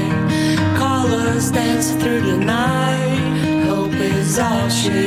[0.78, 3.66] Colors dance through the night.
[3.70, 5.00] Hope is all she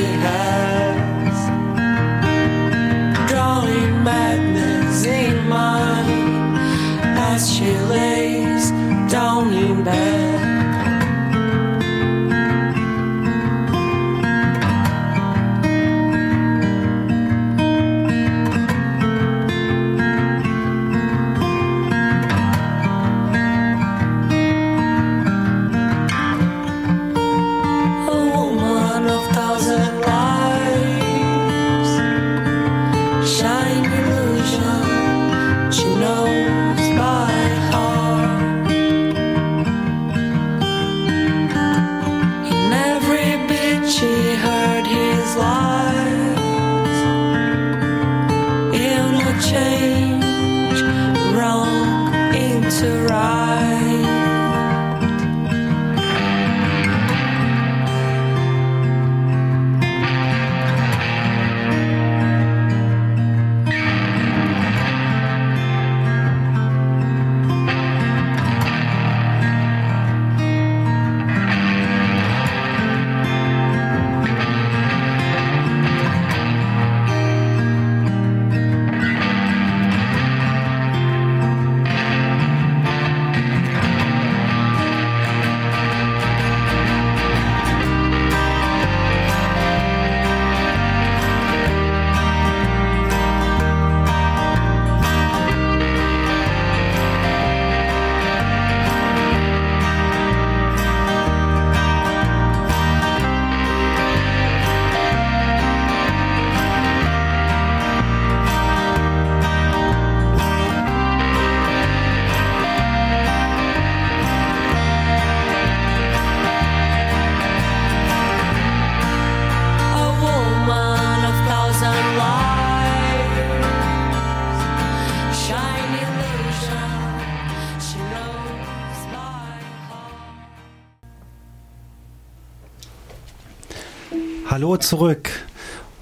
[134.91, 135.29] zurück.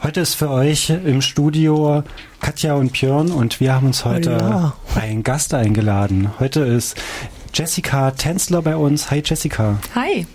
[0.02, 2.04] Heute ist für euch im Studio
[2.40, 4.76] Katja und Björn und wir haben uns heute Hola.
[4.96, 6.32] einen Gast eingeladen.
[6.40, 7.00] Heute ist
[7.54, 9.12] Jessica Tänzler bei uns.
[9.12, 9.78] Hi Jessica.
[9.94, 10.26] Hi.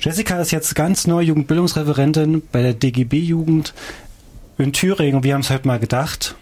[0.00, 3.74] Jessica ist jetzt ganz neu Jugendbildungsreferentin bei der DGB-Jugend
[4.56, 5.16] in Thüringen.
[5.16, 6.36] Und wir haben es heute mal gedacht,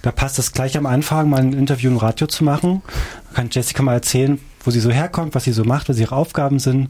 [0.00, 2.80] da passt es gleich am Anfang, mal ein Interview im Radio zu machen.
[3.28, 6.16] Da kann Jessica mal erzählen, wo sie so herkommt, was sie so macht, was ihre
[6.16, 6.88] Aufgaben sind.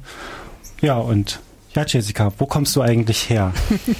[0.81, 1.41] Ja, und
[1.75, 3.53] ja, Jessica, wo kommst du eigentlich her?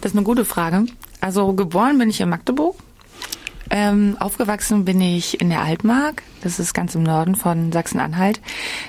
[0.00, 0.84] Das ist eine gute Frage.
[1.22, 2.76] Also geboren bin ich in Magdeburg.
[3.70, 6.22] Ähm, aufgewachsen bin ich in der Altmark.
[6.42, 8.38] Das ist ganz im Norden von Sachsen-Anhalt.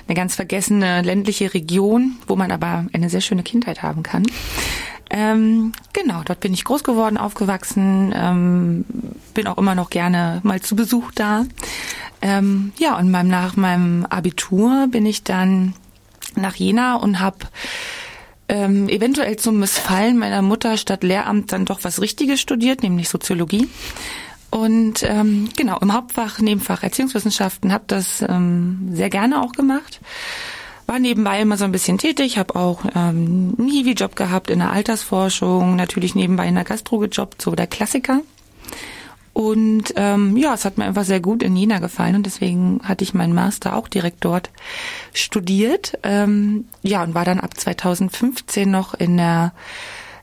[0.06, 4.24] Eine ganz vergessene ländliche Region, wo man aber eine sehr schöne Kindheit haben kann.
[5.08, 8.84] Ähm, genau, dort bin ich groß geworden, aufgewachsen, ähm,
[9.32, 11.46] bin auch immer noch gerne mal zu Besuch da.
[12.20, 15.72] Ähm, ja, und beim, nach meinem Abitur bin ich dann
[16.36, 17.38] nach Jena und habe
[18.48, 23.68] ähm, eventuell zum Missfallen meiner Mutter statt Lehramt dann doch was Richtiges studiert, nämlich Soziologie.
[24.50, 30.00] Und ähm, genau, im Hauptfach, Nebenfach Erziehungswissenschaften, habe das ähm, sehr gerne auch gemacht.
[30.86, 34.70] War nebenbei immer so ein bisschen tätig, habe auch ähm, einen Hiwi-Job gehabt in der
[34.70, 38.20] Altersforschung, natürlich nebenbei in der Gastro gejobbt, so der Klassiker.
[39.36, 43.04] Und ähm, ja, es hat mir einfach sehr gut in Jena gefallen und deswegen hatte
[43.04, 44.48] ich meinen Master auch direkt dort
[45.12, 45.98] studiert.
[46.04, 49.52] Ähm, ja, und war dann ab 2015 noch in der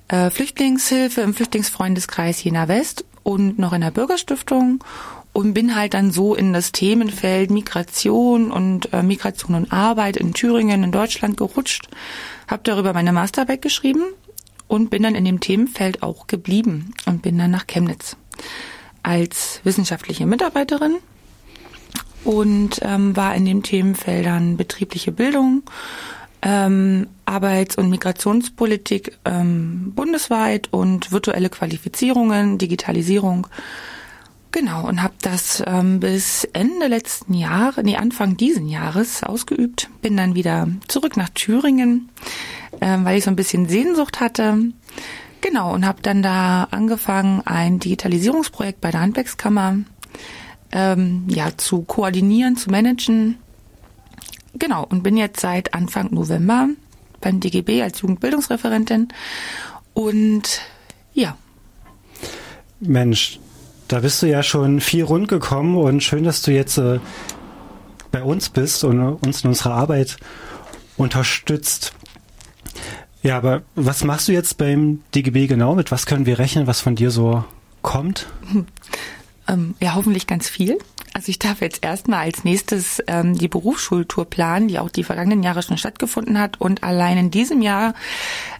[0.08, 4.84] äh, Flüchtlingshilfe im Flüchtlingsfreundeskreis Jena West und noch in der Bürgerstiftung
[5.32, 10.34] und bin halt dann so in das Themenfeld Migration und äh, Migration und Arbeit in
[10.34, 11.88] Thüringen, in Deutschland gerutscht,
[12.48, 14.06] habe darüber meine Masterarbeit geschrieben
[14.68, 18.18] und bin dann in dem Themenfeld auch geblieben und bin dann nach Chemnitz
[19.04, 20.98] als wissenschaftliche Mitarbeiterin
[22.24, 25.64] und ähm, war in den Themenfeldern betriebliche Bildung,
[26.42, 33.48] ähm, Arbeits- und Migrationspolitik ähm, bundesweit und virtuelle Qualifizierungen, Digitalisierung.
[34.52, 39.90] Genau, und habe das ähm, bis Ende letzten Jahres, nee, Anfang diesen Jahres ausgeübt.
[40.02, 42.10] Bin dann wieder zurück nach Thüringen,
[42.80, 44.60] ähm, weil ich so ein bisschen Sehnsucht hatte.
[45.44, 49.80] Genau, und habe dann da angefangen, ein Digitalisierungsprojekt bei der Handwerkskammer
[50.72, 53.38] ähm, ja, zu koordinieren, zu managen.
[54.54, 56.70] Genau, und bin jetzt seit Anfang November
[57.20, 59.10] beim DGB als Jugendbildungsreferentin.
[59.94, 60.62] Und
[61.14, 61.38] ja.
[62.80, 63.42] Mensch,
[63.90, 67.02] da bist du ja schon viel rund gekommen und schön, dass du jetzt äh,
[68.14, 70.16] bei uns bist und uns in unserer Arbeit
[70.96, 71.92] unterstützt.
[73.24, 75.76] Ja, aber was machst du jetzt beim DGB genau?
[75.76, 77.44] Mit was können wir rechnen, was von dir so
[77.82, 78.28] kommt?
[79.46, 80.78] Ähm, ja, hoffentlich ganz viel.
[81.14, 85.44] Also ich darf jetzt erstmal als nächstes ähm, die Berufsschultour planen, die auch die vergangenen
[85.44, 86.62] Jahre schon stattgefunden hat.
[86.62, 87.94] Und allein in diesem Jahr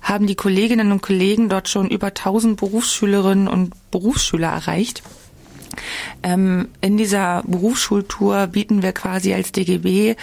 [0.02, 5.04] haben die Kolleginnen und Kollegen dort schon über 1000 Berufsschülerinnen und Berufsschüler erreicht.
[6.22, 10.16] Ähm, in dieser Berufsschultour bieten wir quasi als DGB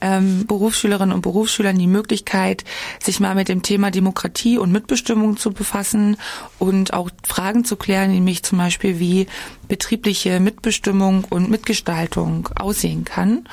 [0.00, 2.64] ähm, Berufsschülerinnen und Berufsschülern die Möglichkeit,
[3.02, 6.16] sich mal mit dem Thema Demokratie und Mitbestimmung zu befassen
[6.58, 9.26] und auch Fragen zu klären, nämlich zum Beispiel, wie
[9.68, 13.48] betriebliche Mitbestimmung und Mitgestaltung aussehen kann.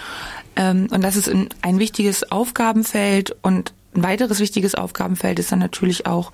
[0.55, 5.59] Ähm, und das ist ein, ein wichtiges Aufgabenfeld und ein weiteres wichtiges Aufgabenfeld ist dann
[5.59, 6.31] natürlich auch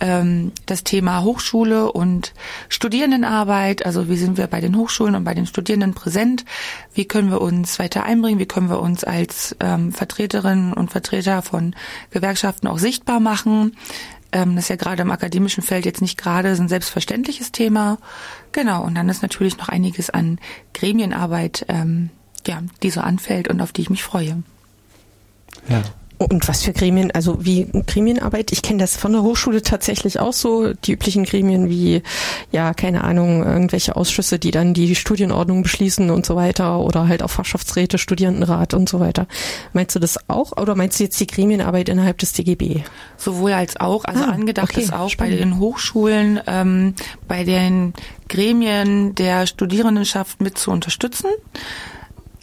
[0.00, 2.32] ähm, das Thema Hochschule und
[2.68, 3.84] Studierendenarbeit.
[3.84, 6.44] Also wie sind wir bei den Hochschulen und bei den Studierenden präsent?
[6.94, 8.38] Wie können wir uns weiter einbringen?
[8.38, 11.74] Wie können wir uns als ähm, Vertreterinnen und Vertreter von
[12.10, 13.76] Gewerkschaften auch sichtbar machen?
[14.32, 17.98] Ähm, das ist ja gerade im akademischen Feld jetzt nicht gerade so ein selbstverständliches Thema.
[18.52, 20.38] Genau, und dann ist natürlich noch einiges an
[20.72, 22.10] Gremienarbeit, ähm,
[22.46, 24.42] ja, die so anfällt und auf die ich mich freue.
[25.68, 25.82] Ja.
[26.28, 28.50] Und was für Gremien, also wie Gremienarbeit?
[28.52, 32.02] Ich kenne das von der Hochschule tatsächlich auch so, die üblichen Gremien wie,
[32.50, 37.22] ja, keine Ahnung, irgendwelche Ausschüsse, die dann die Studienordnung beschließen und so weiter oder halt
[37.22, 39.26] auch Fachschaftsräte, Studierendenrat und so weiter.
[39.72, 42.82] Meinst du das auch oder meinst du jetzt die Gremienarbeit innerhalb des DGB?
[43.16, 45.34] Sowohl als auch, also Ah, angedacht okay, ist auch spannend.
[45.34, 46.94] bei den Hochschulen, ähm,
[47.28, 47.92] bei den
[48.28, 51.28] Gremien der Studierendenschaft mit zu unterstützen.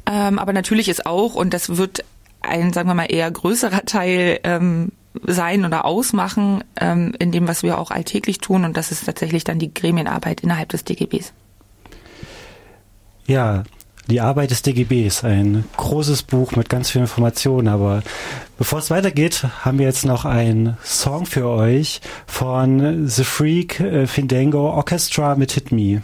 [0.05, 2.03] Ähm, aber natürlich ist auch, und das wird
[2.41, 4.91] ein, sagen wir mal, eher größerer Teil ähm,
[5.23, 8.65] sein oder ausmachen ähm, in dem, was wir auch alltäglich tun.
[8.65, 11.33] Und das ist tatsächlich dann die Gremienarbeit innerhalb des DGBs.
[13.27, 13.63] Ja,
[14.07, 18.01] die Arbeit des DGBs, ein großes Buch mit ganz vielen Informationen, aber
[18.57, 24.07] bevor es weitergeht, haben wir jetzt noch einen Song für euch von The Freak äh,
[24.07, 26.01] Fandango Orchestra mit Hit Me.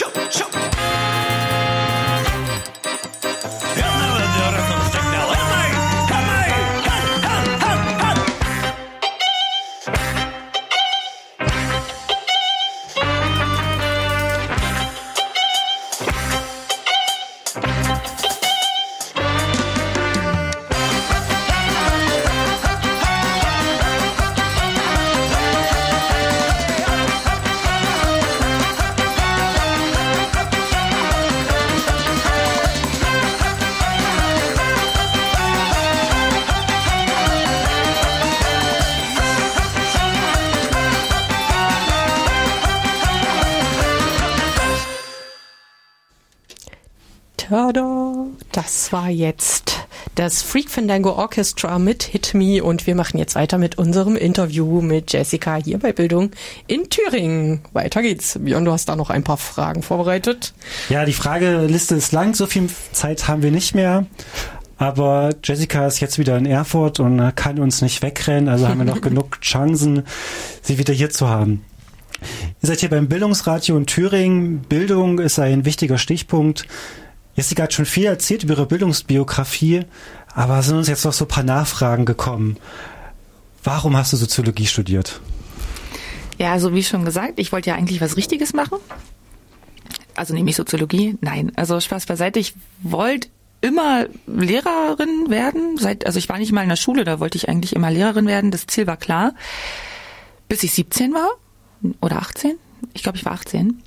[0.00, 1.19] chup, chup.
[49.10, 54.16] Jetzt das Freak Fandango Orchestra mit Hit Me und wir machen jetzt weiter mit unserem
[54.16, 56.30] Interview mit Jessica hier bei Bildung
[56.66, 57.60] in Thüringen.
[57.72, 58.38] Weiter geht's.
[58.40, 60.54] Björn, du hast da noch ein paar Fragen vorbereitet.
[60.88, 64.06] Ja, die Frageliste ist lang, so viel Zeit haben wir nicht mehr.
[64.78, 68.86] Aber Jessica ist jetzt wieder in Erfurt und kann uns nicht wegrennen, also haben wir
[68.86, 70.04] noch genug Chancen,
[70.62, 71.64] sie wieder hier zu haben.
[72.62, 74.60] Ihr seid hier beim Bildungsradio in Thüringen.
[74.60, 76.66] Bildung ist ein wichtiger Stichpunkt.
[77.40, 79.86] Jessica hat schon viel erzählt über ihre Bildungsbiografie,
[80.34, 82.58] aber sind uns jetzt noch so ein paar Nachfragen gekommen.
[83.64, 85.22] Warum hast du Soziologie studiert?
[86.36, 88.76] Ja, also wie schon gesagt, ich wollte ja eigentlich was Richtiges machen.
[90.16, 91.16] Also nämlich Soziologie.
[91.22, 92.38] Nein, also Spaß beiseite.
[92.38, 93.28] Ich wollte
[93.62, 95.78] immer Lehrerin werden.
[95.78, 98.26] Seit, also ich war nicht mal in der Schule, da wollte ich eigentlich immer Lehrerin
[98.26, 98.50] werden.
[98.50, 99.32] Das Ziel war klar.
[100.46, 101.30] Bis ich 17 war
[102.02, 102.56] oder 18.
[102.92, 103.82] Ich glaube, ich war 18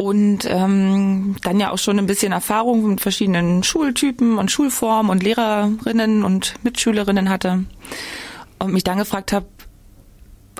[0.00, 5.22] und ähm, dann ja auch schon ein bisschen Erfahrung mit verschiedenen Schultypen und Schulformen und
[5.22, 7.66] Lehrerinnen und Mitschülerinnen hatte
[8.58, 9.44] und mich dann gefragt habe,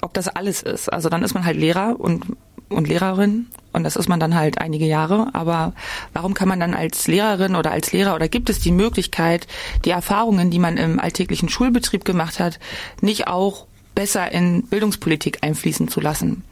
[0.02, 0.92] ob das alles ist.
[0.92, 2.26] Also dann ist man halt Lehrer und
[2.68, 5.30] und Lehrerin und das ist man dann halt einige Jahre.
[5.32, 5.72] Aber
[6.12, 9.46] warum kann man dann als Lehrerin oder als Lehrer oder gibt es die Möglichkeit,
[9.86, 12.60] die Erfahrungen, die man im alltäglichen Schulbetrieb gemacht hat,
[13.00, 16.44] nicht auch besser in Bildungspolitik einfließen zu lassen?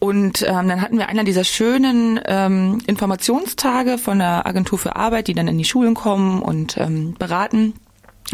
[0.00, 5.28] Und ähm, dann hatten wir einer dieser schönen ähm, Informationstage von der Agentur für Arbeit,
[5.28, 7.74] die dann in die Schulen kommen und ähm, beraten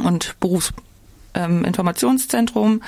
[0.03, 2.73] und Berufsinformationszentrum.
[2.73, 2.83] Ähm,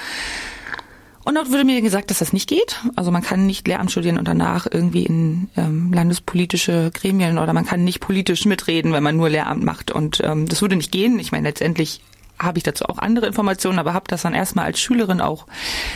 [1.24, 2.80] und dort wurde mir gesagt, dass das nicht geht.
[2.94, 7.66] Also man kann nicht Lehramt studieren und danach irgendwie in ähm, landespolitische Gremien oder man
[7.66, 9.90] kann nicht politisch mitreden, wenn man nur Lehramt macht.
[9.90, 11.18] Und ähm, das würde nicht gehen.
[11.18, 12.00] Ich meine, letztendlich
[12.38, 15.46] habe ich dazu auch andere Informationen, aber habe das dann erstmal als Schülerin auch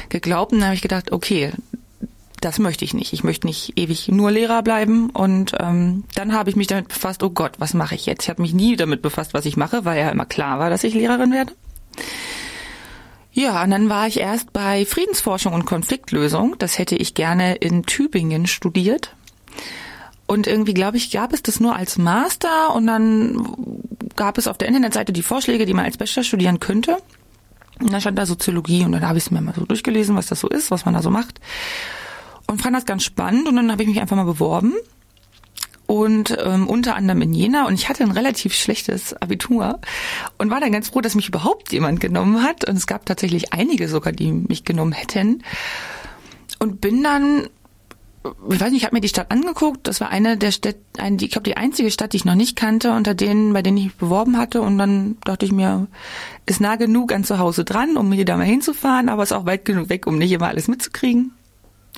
[0.08, 0.52] geglaubt.
[0.52, 1.52] Und dann habe ich gedacht, okay,
[2.44, 3.12] das möchte ich nicht.
[3.12, 5.10] Ich möchte nicht ewig nur Lehrer bleiben.
[5.10, 8.24] Und ähm, dann habe ich mich damit befasst, oh Gott, was mache ich jetzt?
[8.24, 10.84] Ich habe mich nie damit befasst, was ich mache, weil ja immer klar war, dass
[10.84, 11.52] ich Lehrerin werde.
[13.32, 16.56] Ja, und dann war ich erst bei Friedensforschung und Konfliktlösung.
[16.58, 19.14] Das hätte ich gerne in Tübingen studiert.
[20.26, 23.46] Und irgendwie, glaube ich, gab es das nur als Master und dann
[24.16, 26.98] gab es auf der Internetseite die Vorschläge, die man als Bachelor studieren könnte.
[27.80, 30.26] Und dann stand da Soziologie und dann habe ich es mir mal so durchgelesen, was
[30.26, 31.40] das so ist, was man da so macht.
[32.52, 34.74] Und fand das ganz spannend und dann habe ich mich einfach mal beworben.
[35.86, 39.80] und ähm, unter anderem in Jena und ich hatte ein relativ schlechtes Abitur
[40.38, 43.52] und war dann ganz froh, dass mich überhaupt jemand genommen hat und es gab tatsächlich
[43.52, 45.42] einige sogar, die mich genommen hätten
[46.58, 47.48] und bin dann
[48.50, 49.88] ich weiß nicht, ich habe mir die Stadt angeguckt.
[49.88, 52.54] Das war eine der Städte, eine, ich glaube die einzige Stadt, die ich noch nicht
[52.54, 54.62] kannte, unter denen, bei denen ich mich beworben hatte.
[54.62, 55.88] Und dann dachte ich mir,
[56.46, 59.46] ist nah genug an zu Hause dran, um mir da mal hinzufahren, aber ist auch
[59.46, 61.32] weit genug weg, um nicht immer alles mitzukriegen.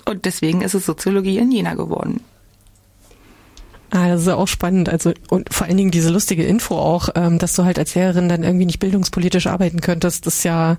[0.04, 2.20] Und deswegen ist es Soziologie in Jena geworden.
[3.94, 4.88] Ah, das ist ja auch spannend.
[4.88, 8.28] Also und vor allen Dingen diese lustige Info auch, ähm, dass du halt als Lehrerin
[8.28, 10.78] dann irgendwie nicht bildungspolitisch arbeiten könntest, das ist ja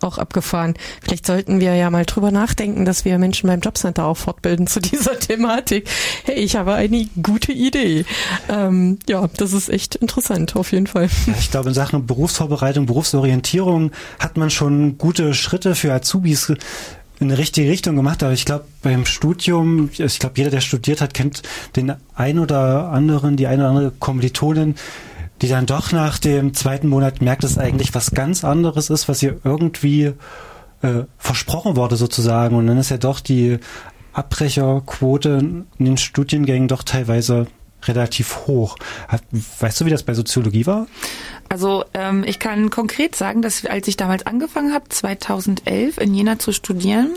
[0.00, 0.72] auch abgefahren.
[1.02, 4.80] Vielleicht sollten wir ja mal drüber nachdenken, dass wir Menschen beim Jobcenter auch fortbilden zu
[4.80, 5.90] dieser Thematik.
[6.24, 8.06] Hey, ich habe eine gute Idee.
[8.48, 11.10] Ähm, ja, das ist echt interessant, auf jeden Fall.
[11.26, 16.50] Ja, ich glaube, in Sachen Berufsvorbereitung, Berufsorientierung hat man schon gute Schritte für Azubis
[17.24, 21.00] in die richtige Richtung gemacht, aber ich glaube, beim Studium, ich glaube, jeder, der studiert
[21.00, 21.42] hat, kennt
[21.76, 24.74] den ein oder anderen, die eine oder andere Kommilitonin,
[25.42, 29.22] die dann doch nach dem zweiten Monat merkt, dass eigentlich was ganz anderes ist, was
[29.22, 30.12] ihr irgendwie
[30.82, 32.56] äh, versprochen wurde sozusagen.
[32.56, 33.58] Und dann ist ja doch die
[34.12, 37.46] Abbrecherquote in den Studiengängen doch teilweise
[37.84, 38.76] relativ hoch.
[39.58, 40.86] Weißt du, wie das bei Soziologie war?
[41.48, 46.38] Also ähm, ich kann konkret sagen, dass als ich damals angefangen habe, 2011 in Jena
[46.38, 47.10] zu studieren,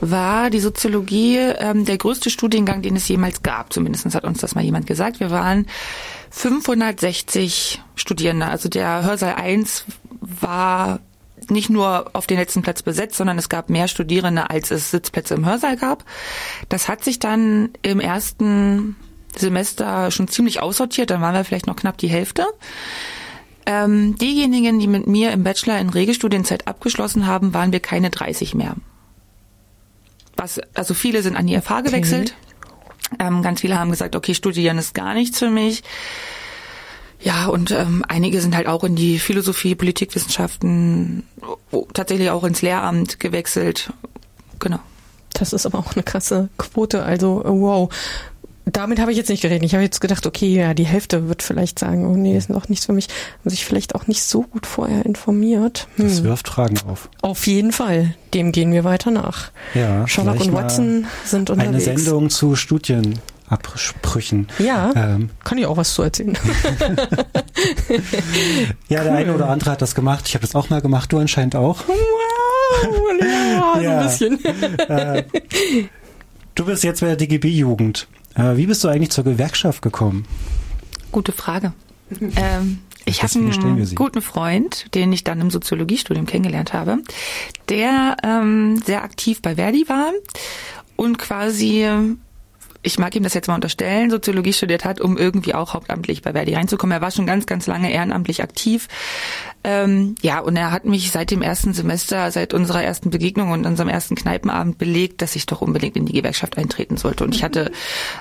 [0.00, 3.72] war die Soziologie ähm, der größte Studiengang, den es jemals gab.
[3.72, 5.20] Zumindest hat uns das mal jemand gesagt.
[5.20, 5.66] Wir waren
[6.30, 8.46] 560 Studierende.
[8.46, 9.84] Also der Hörsaal 1
[10.20, 11.00] war
[11.50, 15.34] nicht nur auf den letzten Platz besetzt, sondern es gab mehr Studierende, als es Sitzplätze
[15.34, 16.04] im Hörsaal gab.
[16.68, 18.96] Das hat sich dann im ersten
[19.36, 22.46] Semester schon ziemlich aussortiert, dann waren wir vielleicht noch knapp die Hälfte.
[23.66, 28.54] Ähm, diejenigen, die mit mir im Bachelor in Regelstudienzeit abgeschlossen haben, waren wir keine 30
[28.54, 28.76] mehr.
[30.36, 32.34] Was, also viele sind an die FH gewechselt.
[33.10, 33.26] Okay.
[33.26, 35.82] Ähm, ganz viele haben gesagt, okay, studieren ist gar nichts für mich.
[37.20, 41.22] Ja, und ähm, einige sind halt auch in die Philosophie, Politikwissenschaften,
[41.92, 43.92] tatsächlich auch ins Lehramt gewechselt.
[44.58, 44.80] Genau.
[45.32, 47.04] Das ist aber auch eine krasse Quote.
[47.04, 47.92] Also wow.
[48.64, 49.64] Damit habe ich jetzt nicht geredet.
[49.64, 52.68] Ich habe jetzt gedacht, okay, ja, die Hälfte wird vielleicht sagen, oh nee, ist noch
[52.68, 53.08] nichts für mich.
[53.40, 55.88] Haben sich vielleicht auch nicht so gut vorher informiert.
[55.96, 56.06] Hm.
[56.06, 57.08] Das wirft Fragen auf.
[57.22, 58.14] Auf jeden Fall.
[58.34, 59.50] Dem gehen wir weiter nach.
[59.74, 61.88] Ja, Sherlock und Watson sind unterwegs.
[61.88, 64.46] Eine Sendung zu Studienabsprüchen.
[64.60, 66.38] Ja, ähm, kann ich auch was zu erzählen.
[68.88, 69.04] ja, cool.
[69.04, 70.28] der eine oder andere hat das gemacht.
[70.28, 71.12] Ich habe das auch mal gemacht.
[71.12, 71.82] Du anscheinend auch.
[71.88, 74.44] Wow, ja, so ein bisschen.
[74.88, 75.24] Äh,
[76.54, 78.06] du bist jetzt bei der DGB-Jugend.
[78.34, 80.26] Äh, wie bist du eigentlich zur Gewerkschaft gekommen?
[81.10, 81.72] Gute Frage.
[82.36, 86.98] ähm, ich habe einen guten Freund, den ich dann im Soziologiestudium kennengelernt habe,
[87.68, 90.12] der ähm, sehr aktiv bei Verdi war
[90.96, 91.86] und quasi
[92.82, 96.32] ich mag ihm das jetzt mal unterstellen, Soziologie studiert hat, um irgendwie auch hauptamtlich bei
[96.32, 96.96] Verdi reinzukommen.
[96.96, 98.88] Er war schon ganz, ganz lange ehrenamtlich aktiv.
[99.64, 103.64] Ähm, ja, und er hat mich seit dem ersten Semester, seit unserer ersten Begegnung und
[103.64, 107.22] unserem ersten Kneipenabend belegt, dass ich doch unbedingt in die Gewerkschaft eintreten sollte.
[107.22, 107.70] Und ich hatte,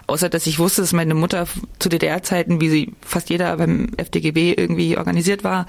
[0.06, 1.48] außer dass ich wusste, dass meine Mutter
[1.80, 5.66] zu DDR-Zeiten, wie sie fast jeder beim FDGB irgendwie organisiert war,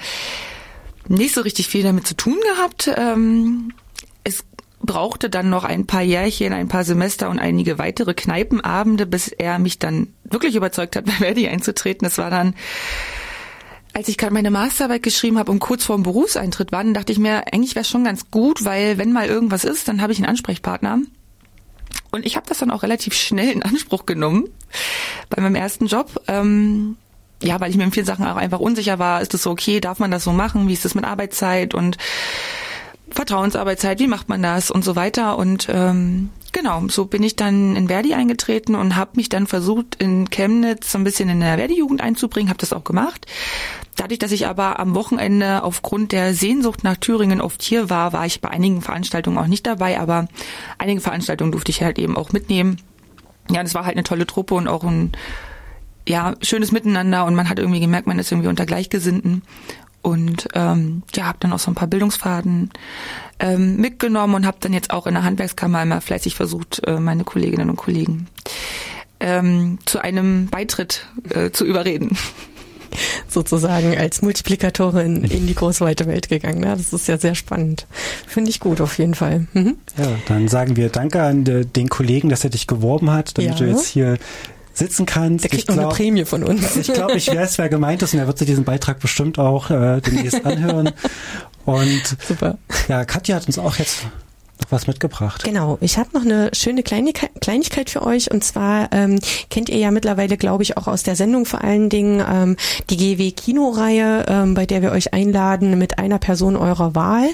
[1.09, 2.91] nicht so richtig viel damit zu tun gehabt.
[2.97, 3.73] Ähm,
[4.25, 4.45] es
[4.83, 9.59] brauchte dann noch ein paar Jährchen, ein paar Semester und einige weitere Kneipenabende, bis er
[9.59, 12.07] mich dann wirklich überzeugt hat, bei Verdi einzutreten.
[12.07, 12.55] Es war dann,
[13.93, 17.13] als ich gerade meine Masterarbeit geschrieben habe und kurz vor dem Berufseintritt war, dann dachte
[17.13, 20.19] ich mir, eigentlich wäre schon ganz gut, weil wenn mal irgendwas ist, dann habe ich
[20.19, 21.01] einen Ansprechpartner.
[22.11, 24.49] Und ich habe das dann auch relativ schnell in Anspruch genommen
[25.29, 26.23] bei meinem ersten Job.
[26.29, 26.97] Ähm,
[27.43, 29.81] ja, weil ich mir in vielen Sachen auch einfach unsicher war, ist das so okay,
[29.81, 31.99] darf man das so machen, wie ist das mit Arbeitszeit und
[33.11, 35.37] Vertrauensarbeitszeit, wie macht man das und so weiter.
[35.39, 39.97] Und ähm, genau, so bin ich dann in Verdi eingetreten und habe mich dann versucht,
[39.97, 43.27] in Chemnitz so ein bisschen in der Verdi-Jugend einzubringen, habe das auch gemacht.
[43.97, 48.25] Dadurch, dass ich aber am Wochenende aufgrund der Sehnsucht nach Thüringen oft hier war, war
[48.25, 50.29] ich bei einigen Veranstaltungen auch nicht dabei, aber
[50.79, 52.79] einige Veranstaltungen durfte ich halt eben auch mitnehmen.
[53.51, 55.13] Ja, und es war halt eine tolle Truppe und auch ein
[56.09, 59.43] ja, schönes Miteinander und man hat irgendwie gemerkt, man ist irgendwie unter Gleichgesinnten
[60.03, 62.71] und ähm, ja, habe dann auch so ein paar Bildungsfaden
[63.39, 67.25] ähm, mitgenommen und habe dann jetzt auch in der Handwerkskammer immer fleißig versucht, äh, meine
[67.25, 68.27] Kolleginnen und Kollegen
[69.23, 72.17] ähm, zu einem Beitritt äh, zu überreden.
[73.29, 76.63] Sozusagen als Multiplikatorin in die große weite Welt gegangen.
[76.63, 77.87] Ja, das ist ja sehr spannend.
[78.27, 79.47] Finde ich gut auf jeden Fall.
[79.55, 79.77] Mhm.
[79.97, 83.57] Ja, dann sagen wir Danke an den Kollegen, dass er dich geworben hat, damit ja.
[83.57, 84.19] du jetzt hier
[84.73, 85.45] sitzen kannst.
[85.45, 86.77] Der kriegt ich noch glaub, eine Prämie von uns.
[86.77, 89.71] Ich glaube, ich weiß, wer gemeint ist und er wird sich diesen Beitrag bestimmt auch
[89.71, 90.91] äh, demnächst anhören.
[91.65, 92.59] Und Super.
[92.89, 94.01] ja, Katja hat uns auch jetzt
[94.63, 95.45] noch was mitgebracht.
[95.45, 99.19] Genau, ich habe noch eine schöne Kleinigkeit, für euch und zwar ähm,
[99.51, 102.57] kennt ihr ja mittlerweile, glaube ich, auch aus der Sendung vor allen Dingen ähm,
[102.91, 107.29] die GW Kinoreihe, ähm, bei der wir euch einladen, mit einer Person eurer Wahl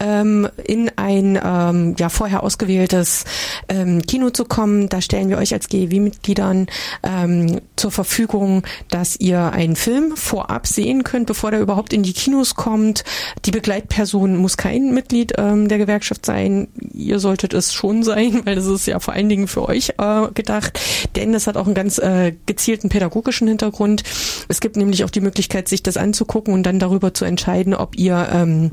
[0.00, 3.24] ähm, in ein ähm, ja vorher ausgewähltes
[3.68, 4.88] ähm, Kino zu kommen.
[4.88, 6.66] Da stellen wir euch als GW-Mitgliedern
[7.02, 12.12] ähm, zur Verfügung, dass ihr einen Film vorab sehen könnt, bevor der überhaupt in die
[12.12, 13.04] Kinos kommt.
[13.44, 16.68] Die Begleitperson muss kein Mitglied ähm, der Gewerkschaft sein.
[16.94, 20.28] Ihr solltet es schon sein, weil das ist ja vor allen Dingen für euch äh,
[20.34, 20.78] gedacht.
[21.16, 24.02] Denn das hat auch einen ganz äh, gezielten pädagogischen Hintergrund.
[24.48, 27.96] Es gibt nämlich auch die Möglichkeit, sich das anzugucken und dann darüber zu entscheiden, ob
[27.96, 28.70] ihr ähm,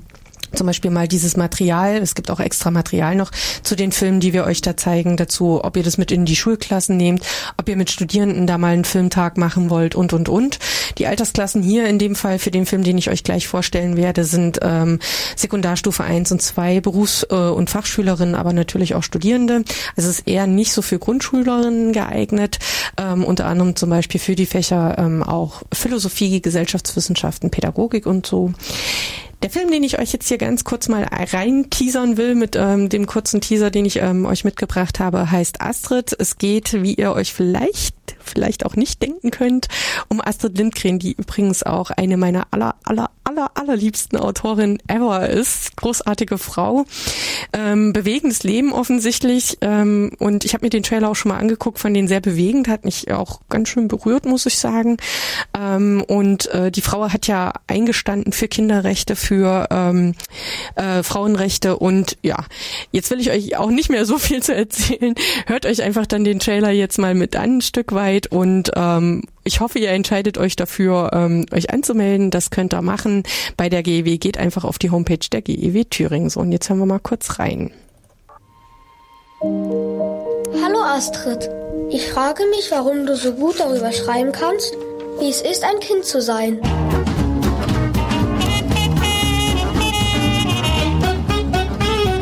[0.53, 3.31] zum Beispiel mal dieses Material, es gibt auch extra Material noch
[3.63, 6.35] zu den Filmen, die wir euch da zeigen, dazu, ob ihr das mit in die
[6.35, 7.23] Schulklassen nehmt,
[7.57, 10.59] ob ihr mit Studierenden da mal einen Filmtag machen wollt und, und, und.
[10.97, 14.23] Die Altersklassen hier in dem Fall für den Film, den ich euch gleich vorstellen werde,
[14.23, 14.99] sind ähm,
[15.35, 19.63] Sekundarstufe 1 und 2, Berufs- äh, und Fachschülerinnen, aber natürlich auch Studierende.
[19.95, 22.59] Also es ist eher nicht so für Grundschülerinnen geeignet,
[22.97, 28.53] ähm, unter anderem zum Beispiel für die Fächer ähm, auch Philosophie, Gesellschaftswissenschaften, Pädagogik und so.
[29.41, 32.89] Der Film, den ich euch jetzt hier ganz kurz mal rein teasern will mit ähm,
[32.89, 36.13] dem kurzen Teaser, den ich ähm, euch mitgebracht habe, heißt Astrid.
[36.19, 39.67] Es geht, wie ihr euch vielleicht, vielleicht auch nicht denken könnt,
[40.07, 45.75] um Astrid Lindgren, die übrigens auch eine meiner aller, aller, aller, allerliebsten Autorin ever ist.
[45.77, 46.85] Großartige Frau.
[47.53, 49.57] Ähm, bewegendes Leben offensichtlich.
[49.61, 52.67] Ähm, und ich habe mir den Trailer auch schon mal angeguckt, fand den sehr bewegend,
[52.67, 54.97] hat mich auch ganz schön berührt, muss ich sagen.
[55.57, 60.15] Ähm, und äh, die Frau hat ja eingestanden für Kinderrechte, für ähm,
[60.75, 62.45] äh, Frauenrechte und ja,
[62.91, 65.15] jetzt will ich euch auch nicht mehr so viel zu erzählen.
[65.45, 67.98] Hört euch einfach dann den Trailer jetzt mal mit an, ein Stück weit
[68.31, 72.31] und ähm, ich hoffe, ihr entscheidet euch dafür, ähm, euch anzumelden.
[72.31, 73.23] Das könnt ihr machen
[73.57, 74.17] bei der GEW.
[74.17, 76.29] Geht einfach auf die Homepage der GEW Thüringen.
[76.29, 77.71] So, und jetzt hören wir mal kurz rein.
[79.41, 81.49] Hallo Astrid.
[81.89, 84.77] Ich frage mich, warum du so gut darüber schreiben kannst,
[85.19, 86.59] wie es ist, ein Kind zu sein.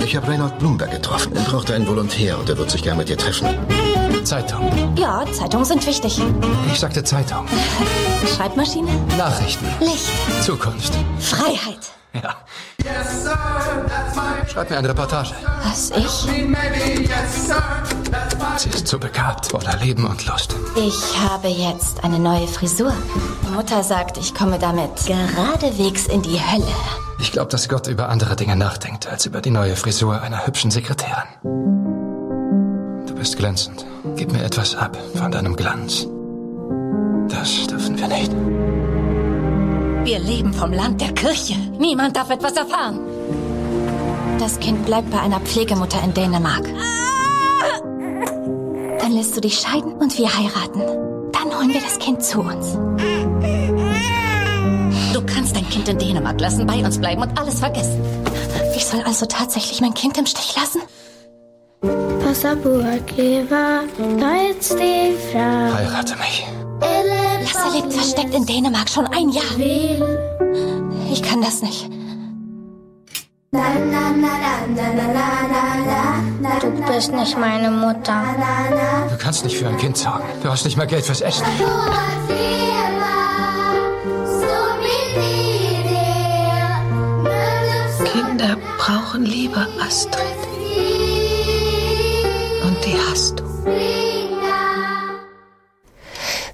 [0.04, 1.36] Ich habe Reinhold Bloomberg getroffen.
[1.36, 3.46] Er brauchte einen Volontär und er wird sich gern mit dir treffen.
[4.28, 4.70] Zeitung.
[4.98, 6.22] Ja, Zeitungen sind wichtig.
[6.70, 7.46] Ich sagte Zeitung.
[8.36, 8.92] Schreibmaschine?
[9.18, 9.66] Nachrichten.
[9.80, 10.12] Licht.
[10.44, 10.94] Zukunft.
[11.18, 11.80] Freiheit.
[12.14, 12.36] Ja.
[14.52, 15.32] Schreib mir eine Reportage.
[15.64, 16.28] Was, ich?
[18.58, 20.58] Sie ist so begabt, voller Leben und Lust.
[20.76, 22.92] Ich habe jetzt eine neue Frisur.
[23.54, 26.68] Mutter sagt, ich komme damit geradewegs in die Hölle.
[27.20, 30.70] Ich glaube, dass Gott über andere Dinge nachdenkt, als über die neue Frisur einer hübschen
[30.70, 32.17] Sekretärin.
[33.18, 33.86] Bist glänzend.
[34.16, 36.08] Gib mir etwas ab von deinem Glanz.
[37.30, 38.32] Das dürfen wir nicht.
[40.06, 41.56] Wir leben vom Land der Kirche.
[41.80, 43.00] Niemand darf etwas erfahren.
[44.40, 46.70] Das Kind bleibt bei einer Pflegemutter in Dänemark.
[49.00, 50.82] Dann lässt du dich scheiden und wir heiraten.
[51.32, 52.78] Dann holen wir das Kind zu uns.
[55.14, 58.00] Du kannst dein Kind in Dänemark lassen, bei uns bleiben und alles vergessen.
[58.76, 60.82] Ich soll also tatsächlich mein Kind im Stich lassen?
[64.20, 65.74] Ta ett steg fram.
[65.74, 66.46] Heirate mich.
[67.44, 69.56] Lasse lebt versteckt in Dänemark schon ein Jahr.
[71.10, 71.90] Ich kann das nicht.
[76.62, 78.24] Du bist nicht meine Mutter.
[79.10, 80.26] Du kannst nicht für ein Kind sorgen.
[80.44, 81.46] Du hast nicht mehr Geld fürs Essen.
[88.04, 90.47] Kinder brauchen Liebe, Astrid.
[92.88, 93.44] Die hast du.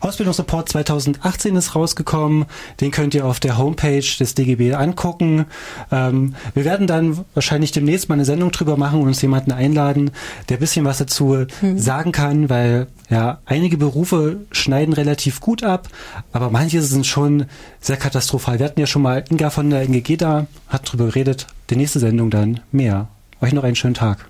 [0.00, 2.46] Ausbildungsreport 2018 ist rausgekommen.
[2.80, 5.46] Den könnt ihr auf der Homepage des DGB angucken.
[5.92, 10.10] Ähm, wir werden dann wahrscheinlich demnächst mal eine Sendung drüber machen und uns jemanden einladen,
[10.48, 11.78] der ein bisschen was dazu Hm.
[11.78, 15.88] sagen kann, weil ja einige Berufe schneiden relativ gut ab,
[16.32, 17.46] aber manche sind schon
[17.80, 18.58] sehr katastrophal.
[18.58, 21.46] Wir hatten ja schon mal Inga von der NGG da, hat drüber geredet.
[21.70, 23.08] Die nächste Sendung dann mehr.
[23.40, 24.26] Euch noch einen schönen Tag.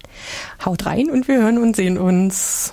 [0.64, 2.73] Haut rein und wir hören und sehen uns.